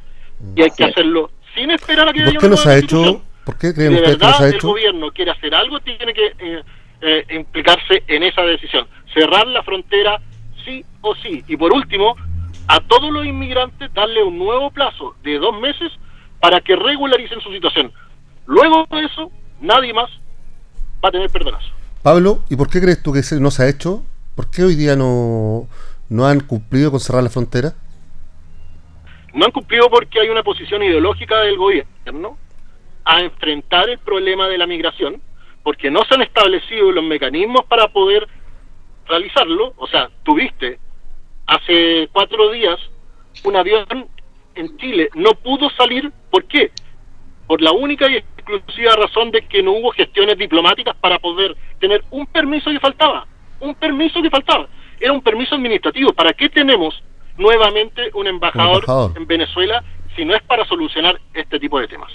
[0.55, 3.21] y hay que hacerlo sin esperar a que haya una ha hecho?
[3.43, 4.67] ¿Por qué creen ustedes que ha hecho?
[4.67, 6.63] el gobierno quiere hacer algo, tiene que eh,
[7.01, 8.87] eh, implicarse en esa decisión.
[9.13, 10.21] Cerrar la frontera
[10.65, 11.43] sí o sí.
[11.47, 12.15] Y por último,
[12.67, 15.91] a todos los inmigrantes darle un nuevo plazo de dos meses
[16.39, 17.91] para que regularicen su situación.
[18.45, 19.31] Luego de eso,
[19.61, 20.09] nadie más
[21.03, 21.69] va a tener perdonazo.
[22.03, 24.03] Pablo, ¿y por qué crees tú que no se ha hecho?
[24.35, 25.67] ¿Por qué hoy día no,
[26.09, 27.73] no han cumplido con cerrar la frontera?
[29.37, 32.39] No han cumplido porque hay una posición ideológica del gobierno
[33.05, 35.21] a enfrentar el problema de la migración
[35.61, 38.27] porque no se han establecido los mecanismos para poder
[39.07, 39.75] realizarlo.
[39.77, 40.79] O sea, tuviste
[41.45, 42.79] hace cuatro días
[43.43, 43.85] un avión
[44.55, 46.71] en Chile, no pudo salir, ¿por qué?
[47.45, 52.03] Por la única y exclusiva razón de que no hubo gestiones diplomáticas para poder tener
[52.09, 53.27] un permiso que faltaba,
[53.59, 54.67] un permiso que faltaba.
[54.99, 56.11] Era un permiso administrativo.
[56.11, 57.03] ¿Para qué tenemos
[57.37, 59.83] nuevamente un embajador, en Venezuela
[60.15, 62.11] si no es para solucionar este tipo de temas?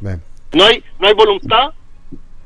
[0.00, 1.72] No hay no hay voluntad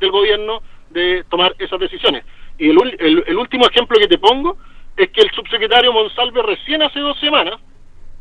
[0.00, 0.60] del gobierno
[0.90, 2.24] de tomar esas decisiones.
[2.58, 4.56] Y el, el, último ejemplo que te pongo
[4.96, 7.60] es que el subsecretario Monsalve recién hace dos semanas,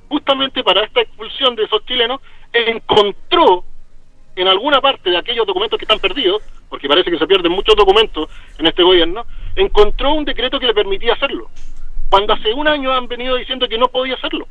[0.10, 2.20] justamente para esta expulsión de esos chilenos,
[2.52, 3.64] encontró
[4.36, 7.76] en alguna parte de aquellos documentos que están perdidos, porque parece que se pierden muchos
[7.76, 9.26] documentos en este gobierno,
[9.56, 11.50] encontró un decreto que le permitía hacerlo.
[12.10, 14.48] Cuando hace un año han venido diciendo que no podía hacerlo.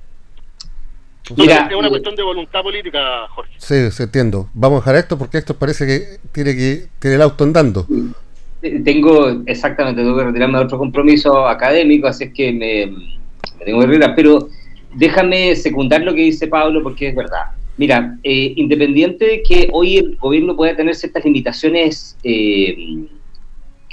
[1.37, 3.55] Mira, es una cuestión de voluntad política, Jorge.
[3.57, 4.49] Sí, se entiendo.
[4.53, 6.01] Vamos a dejar esto porque esto parece que
[6.33, 7.87] tiene que tiene el auto andando.
[8.61, 12.95] Tengo, exactamente, tengo que retirarme de otro compromiso académico, así es que me,
[13.65, 14.49] tengo que retirar, pero
[14.95, 17.45] déjame secundar lo que dice Pablo porque es verdad.
[17.77, 22.77] Mira, eh, independiente de que hoy el gobierno pueda tener ciertas limitaciones eh,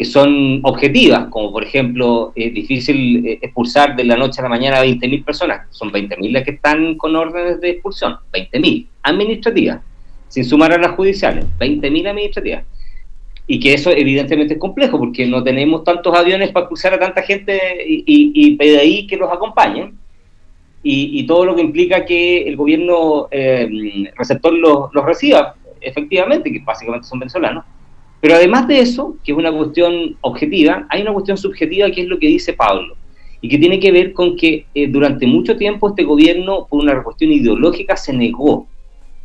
[0.01, 4.49] que son objetivas, como por ejemplo, es difícil eh, expulsar de la noche a la
[4.49, 9.79] mañana a 20.000 personas, son 20.000 las que están con órdenes de expulsión, 20.000 administrativas,
[10.27, 12.63] sin sumar a las judiciales, 20.000 administrativas.
[13.45, 17.21] Y que eso evidentemente es complejo, porque no tenemos tantos aviones para expulsar a tanta
[17.21, 19.99] gente y, y, PDI que los acompañen,
[20.81, 23.69] y, todo lo que implica que el gobierno eh,
[24.15, 27.65] receptor los reciba, efectivamente, que básicamente son venezolanos
[28.21, 32.07] pero además de eso, que es una cuestión objetiva, hay una cuestión subjetiva que es
[32.07, 32.95] lo que dice Pablo,
[33.41, 37.01] y que tiene que ver con que eh, durante mucho tiempo este gobierno, por una
[37.01, 38.67] cuestión ideológica, se negó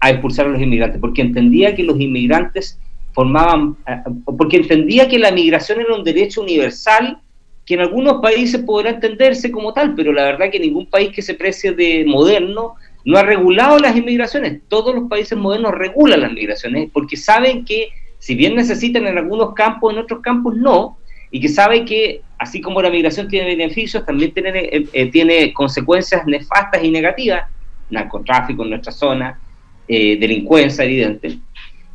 [0.01, 2.81] a expulsar a los inmigrantes, porque entendía que los inmigrantes
[3.13, 3.99] formaban, eh,
[4.39, 7.19] porque entendía que la migración era un derecho universal
[7.67, 11.21] que en algunos países podrá entenderse como tal, pero la verdad que ningún país que
[11.21, 14.61] se precie de moderno no ha regulado las inmigraciones.
[14.69, 17.89] Todos los países modernos regulan las migraciones porque saben que
[18.19, 20.99] si bien necesitan en algunos campos, en otros campos no,
[21.31, 25.53] y que sabe que así como la migración tiene beneficios, también tiene, eh, eh, tiene
[25.53, 27.45] consecuencias nefastas y negativas,
[27.91, 29.39] narcotráfico en nuestra zona,
[29.89, 31.39] eh, delincuencia evidente,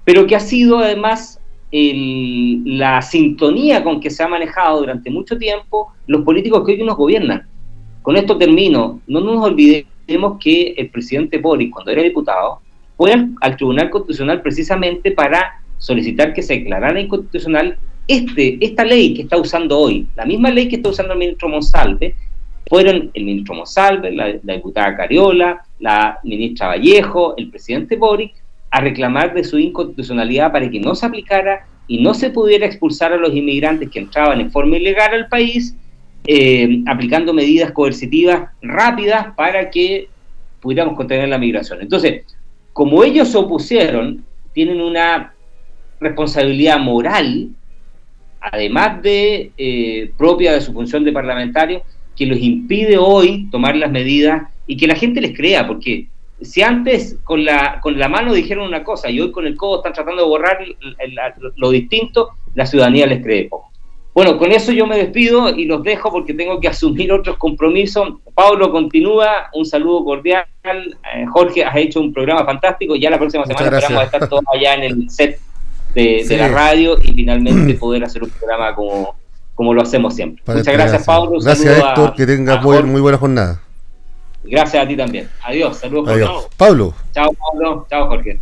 [0.03, 1.37] pero que ha sido además
[1.73, 6.97] la sintonía con que se ha manejado durante mucho tiempo los políticos que hoy nos
[6.97, 7.47] gobiernan.
[8.01, 12.59] Con esto termino, no nos olvidemos que el presidente Boris, cuando era diputado,
[12.97, 17.75] fue al Tribunal Constitucional precisamente para solicitar que se declarara inconstitucional
[18.07, 21.49] este, esta ley que está usando hoy, la misma ley que está usando el ministro
[21.49, 22.15] Monsalve,
[22.67, 28.33] fueron el ministro Monsalve, la, diputada Cariola, la ministra Vallejo, el presidente Boric,
[28.69, 33.11] a reclamar de su inconstitucionalidad para que no se aplicara y no se pudiera expulsar
[33.11, 35.75] a los inmigrantes que entraban en forma ilegal al país,
[36.27, 40.07] eh, aplicando medidas coercitivas rápidas para que
[40.61, 41.81] pudiéramos contener la migración.
[41.81, 42.23] Entonces,
[42.71, 44.23] como ellos se opusieron,
[44.53, 45.33] tienen una
[46.01, 47.49] responsabilidad moral,
[48.41, 51.83] además de eh, propia de su función de parlamentario,
[52.17, 56.07] que los impide hoy tomar las medidas y que la gente les crea, porque
[56.41, 59.77] si antes con la, con la mano dijeron una cosa y hoy con el codo
[59.77, 60.57] están tratando de borrar
[61.55, 63.69] lo distinto, la ciudadanía les cree poco.
[64.13, 68.15] Bueno, con eso yo me despido y los dejo porque tengo que asumir otros compromisos.
[68.33, 70.45] Pablo continúa, un saludo cordial.
[70.65, 72.95] Eh, Jorge, has hecho un programa fantástico.
[72.97, 75.39] Ya la próxima semana esperamos estar todos allá en el set
[75.93, 79.15] de, la radio y finalmente poder hacer un programa como,
[79.55, 80.43] como lo hacemos siempre.
[80.45, 81.39] Muchas gracias, Pablo.
[81.39, 82.13] Gracias, Héctor.
[82.15, 83.61] que tengas muy, muy buena jornada.
[84.43, 85.29] Gracias a ti también.
[85.43, 85.77] Adiós.
[85.77, 86.09] Saludos.
[86.09, 86.47] Adiós.
[86.57, 86.93] Pablo.
[87.13, 87.85] Chao, Pablo.
[87.89, 88.39] Chao, Jorge.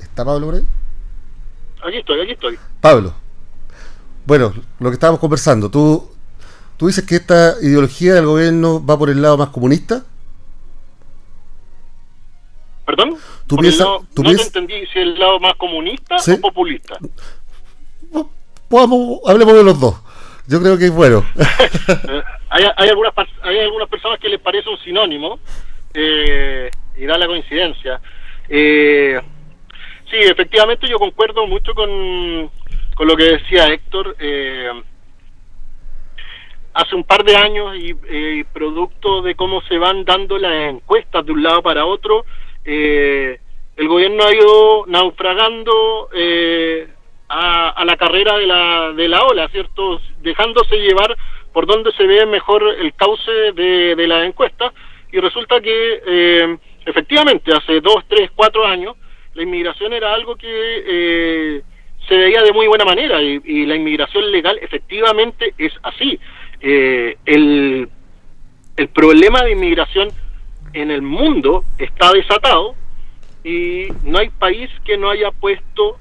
[0.00, 0.66] ¿Está Pablo por ahí?
[1.86, 2.58] Aquí estoy, aquí estoy.
[2.80, 3.12] Pablo.
[4.24, 6.08] Bueno, lo que estábamos conversando, ¿tú,
[6.76, 10.04] ¿tú dices que esta ideología del gobierno va por el lado más comunista?
[12.86, 13.16] ¿Perdón?
[13.48, 16.96] ¿Tú piensas, no, te entendí si el lado más comunista o populista.
[18.68, 20.00] Podamos, hablemos de los dos.
[20.46, 21.24] Yo creo que es bueno.
[22.48, 23.12] hay, hay, algunas,
[23.42, 25.40] hay algunas personas que les parece un sinónimo
[25.94, 28.00] eh, y da la coincidencia.
[28.48, 29.20] Eh,
[30.08, 32.50] sí, efectivamente yo concuerdo mucho con,
[32.94, 34.16] con lo que decía Héctor.
[34.20, 34.70] Eh,
[36.76, 41.24] hace un par de años y eh, producto de cómo se van dando las encuestas
[41.24, 42.26] de un lado para otro,
[42.66, 43.38] eh,
[43.76, 46.88] el gobierno ha ido naufragando eh,
[47.28, 50.00] a, la carrera de la, de la ola, ¿cierto?
[50.22, 51.16] Dejándose llevar
[51.52, 54.72] por donde se ve mejor el cauce de, la encuesta
[55.12, 58.96] y resulta que eh, efectivamente hace dos, tres, cuatro años
[59.34, 61.62] la inmigración era algo que eh,
[62.08, 66.18] se veía de muy buena manera y, la inmigración legal efectivamente es así.
[66.60, 67.88] el,
[68.76, 70.08] el problema de inmigración
[70.76, 72.74] en el mundo está desatado
[73.42, 75.98] y no hay país que no haya puesto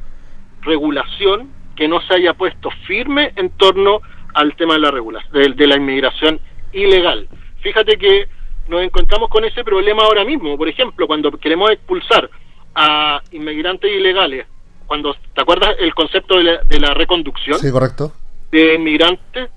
[0.63, 4.01] regulación, que no se haya puesto firme en torno
[4.33, 6.41] al tema de la regulación, de, la inmigración
[6.73, 7.29] ilegal.
[7.61, 8.27] Fíjate que
[8.67, 10.57] nos encontramos con ese problema ahora mismo.
[10.57, 12.29] Por ejemplo, cuando queremos expulsar
[12.73, 14.45] a inmigrantes ilegales,
[14.87, 18.11] cuando te acuerdas el concepto de la, de la reconducción sí, correcto.
[18.51, 19.49] de inmigrantes,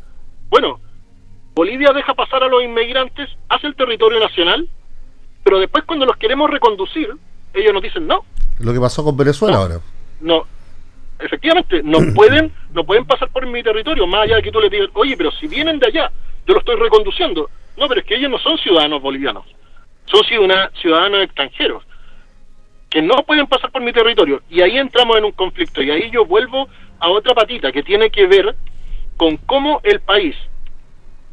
[0.49, 0.79] bueno,
[1.57, 4.69] Bolivia deja pasar a los inmigrantes hacia el territorio nacional
[5.43, 7.15] pero después cuando los queremos reconducir,
[7.55, 8.25] ellos nos dicen no.
[8.59, 9.81] Lo que pasó con Venezuela ahora.
[10.21, 10.45] No.
[11.19, 14.69] efectivamente, no pueden, no pueden pasar por mi territorio, más allá de que tú le
[14.69, 16.11] digas, oye, pero si vienen de allá,
[16.47, 17.51] yo lo estoy reconduciendo.
[17.77, 19.45] No, pero es que ellos no son ciudadanos bolivianos,
[20.07, 21.85] son ciudadanos extranjeros,
[22.91, 24.43] que no pueden pasar por mi territorio.
[24.51, 26.69] Y ahí entramos en un conflicto, y ahí yo vuelvo
[26.99, 28.57] a otra patita que tiene que ver
[29.17, 30.35] con cómo el país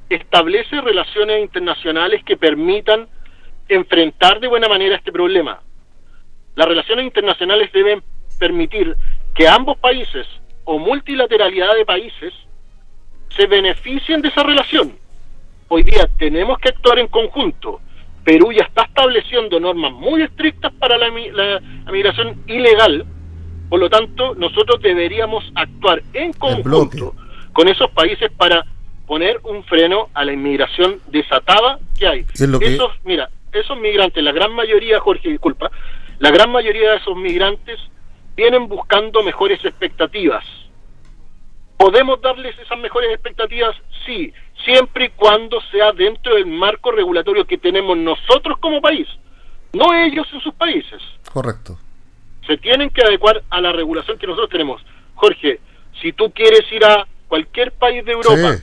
[0.09, 3.07] establece relaciones internacionales que permitan
[3.70, 5.61] enfrentar de buena manera este problema.
[6.55, 8.01] Las relaciones internacionales deben
[8.39, 8.95] permitir
[9.34, 10.28] que ambos países
[10.63, 12.34] o multilateralidad de países
[13.36, 14.97] se beneficien de esa relación.
[15.68, 17.82] Hoy día tenemos que actuar en conjunto.
[18.24, 21.11] Perú ya está estableciendo normas muy estrictas para la,
[21.91, 23.05] migración ilegal,
[23.70, 27.13] por lo tanto nosotros deberíamos actuar en conjunto
[27.53, 28.66] con esos países para
[29.05, 32.26] poner un freno a la inmigración desatada que hay.
[32.34, 35.71] Esos, mira, esos migrantes, la gran mayoría, Jorge, disculpa,
[36.19, 37.79] la gran mayoría de esos migrantes
[38.35, 40.43] vienen buscando mejores expectativas.
[41.77, 43.75] ¿Podemos darles esas mejores expectativas?
[44.05, 44.33] Sí,
[44.63, 49.07] siempre y cuando sea dentro del marco regulatorio que tenemos nosotros como país,
[49.73, 51.01] no ellos en sus países.
[51.31, 51.77] Correcto.
[52.47, 54.81] Se tienen que adecuar a la regulación que nosotros tenemos.
[55.15, 55.59] Jorge,
[56.01, 58.57] si tú quieres ir a cualquier país de Europa,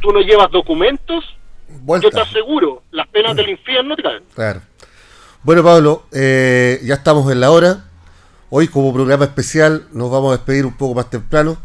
[0.00, 1.24] tú no llevas documentos,
[2.02, 4.22] yo te aseguro, las penas del infierno te caen.
[4.34, 4.60] Claro.
[5.42, 7.84] Bueno, Pablo, eh, ya estamos en la hora.
[8.50, 11.58] Hoy como programa especial nos vamos a despedir un poco más temprano.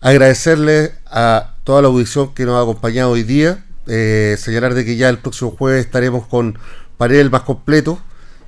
[0.00, 3.64] Agradecerle a toda la audición que nos ha acompañado hoy día.
[3.86, 6.58] Eh, señalar de que ya el próximo jueves estaremos con
[6.96, 7.98] panel más completo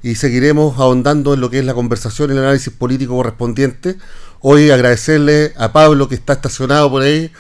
[0.03, 3.97] y seguiremos ahondando en lo que es la conversación y el análisis político correspondiente.
[4.41, 7.33] Hoy agradecerle a Pablo que está estacionado por ahí,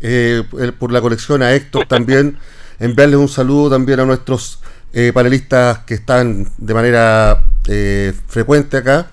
[0.00, 0.42] eh,
[0.78, 2.38] por la conexión, a Héctor también,
[2.78, 4.60] enviarles un saludo también a nuestros
[4.92, 7.44] eh, panelistas que están de manera
[8.28, 9.08] frecuente acá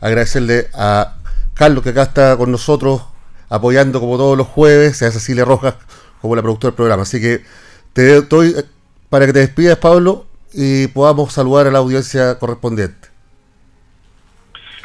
[0.00, 1.16] agradecerle a
[1.54, 3.02] Carlos que acá está con nosotros
[3.48, 5.74] apoyando como todos los jueves, a Cecilia Rojas
[6.20, 7.02] como la productora del programa.
[7.02, 7.44] Así que
[7.92, 8.64] te doy eh,
[9.08, 13.08] para que te despidas, Pablo, y podamos saludar a la audiencia correspondiente.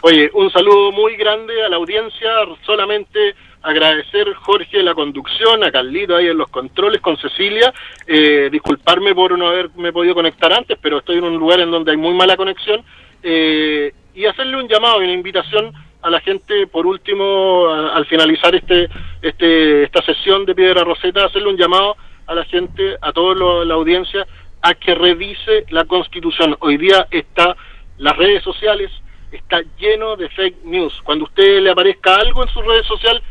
[0.04, 2.32] Oye, un saludo muy grande a la audiencia,
[2.66, 7.72] solamente agradecer Jorge la conducción, a Carlito ahí en los controles con Cecilia,
[8.08, 11.92] eh, disculparme por no haberme podido conectar antes, pero estoy en un lugar en donde
[11.92, 12.84] hay muy mala conexión,
[13.22, 15.72] eh, y hacerle un llamado y una invitación
[16.02, 18.90] a la gente, por último, al finalizar este,
[19.22, 21.96] este, esta sesión de Piedra Roseta, hacerle un llamado
[22.26, 24.26] a la gente, a toda la audiencia,
[24.64, 26.58] a que revise la Constitución.
[26.60, 27.56] Hoy día está,
[28.00, 28.92] las redes sociales,
[29.32, 30.94] está lleno de fake news.
[31.04, 33.22] Cuando usted le aparezca algo en su red social,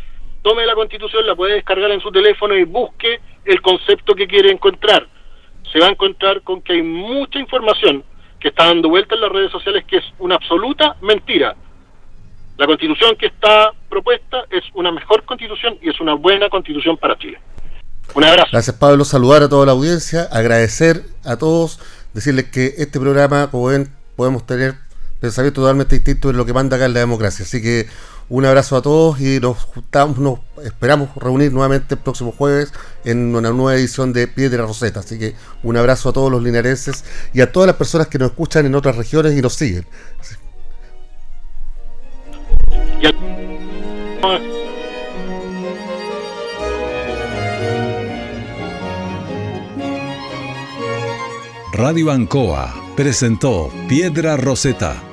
[0.43, 4.51] tome la Constitución, la puede descargar en su teléfono y busque el concepto que quiere
[4.51, 5.07] encontrar.
[5.73, 8.05] Se va a encontrar con que hay mucha información
[8.39, 11.55] que está dando vuelta en las redes sociales que es una absoluta mentira.
[12.57, 17.17] La constitución que está propuesta es una mejor constitución y es una buena constitución para
[17.19, 17.39] Chile.
[18.15, 18.49] Un abrazo.
[18.51, 21.79] Gracias Pablo, saludar a toda la audiencia, agradecer a todos,
[22.13, 24.75] decirles que este programa, como ven, podemos tener
[25.21, 27.45] pensamiento totalmente distinto en lo que manda acá en la democracia.
[27.45, 27.87] Así que
[28.29, 29.69] un abrazo a todos y nos
[30.65, 32.73] esperamos reunir nuevamente el próximo jueves
[33.05, 35.01] en una nueva edición de Piedra Roseta.
[35.01, 38.31] Así que un abrazo a todos los linarenses y a todas las personas que nos
[38.31, 39.87] escuchan en otras regiones y nos siguen.
[51.73, 55.03] Radio Ancoa presentó Piedra Roseta,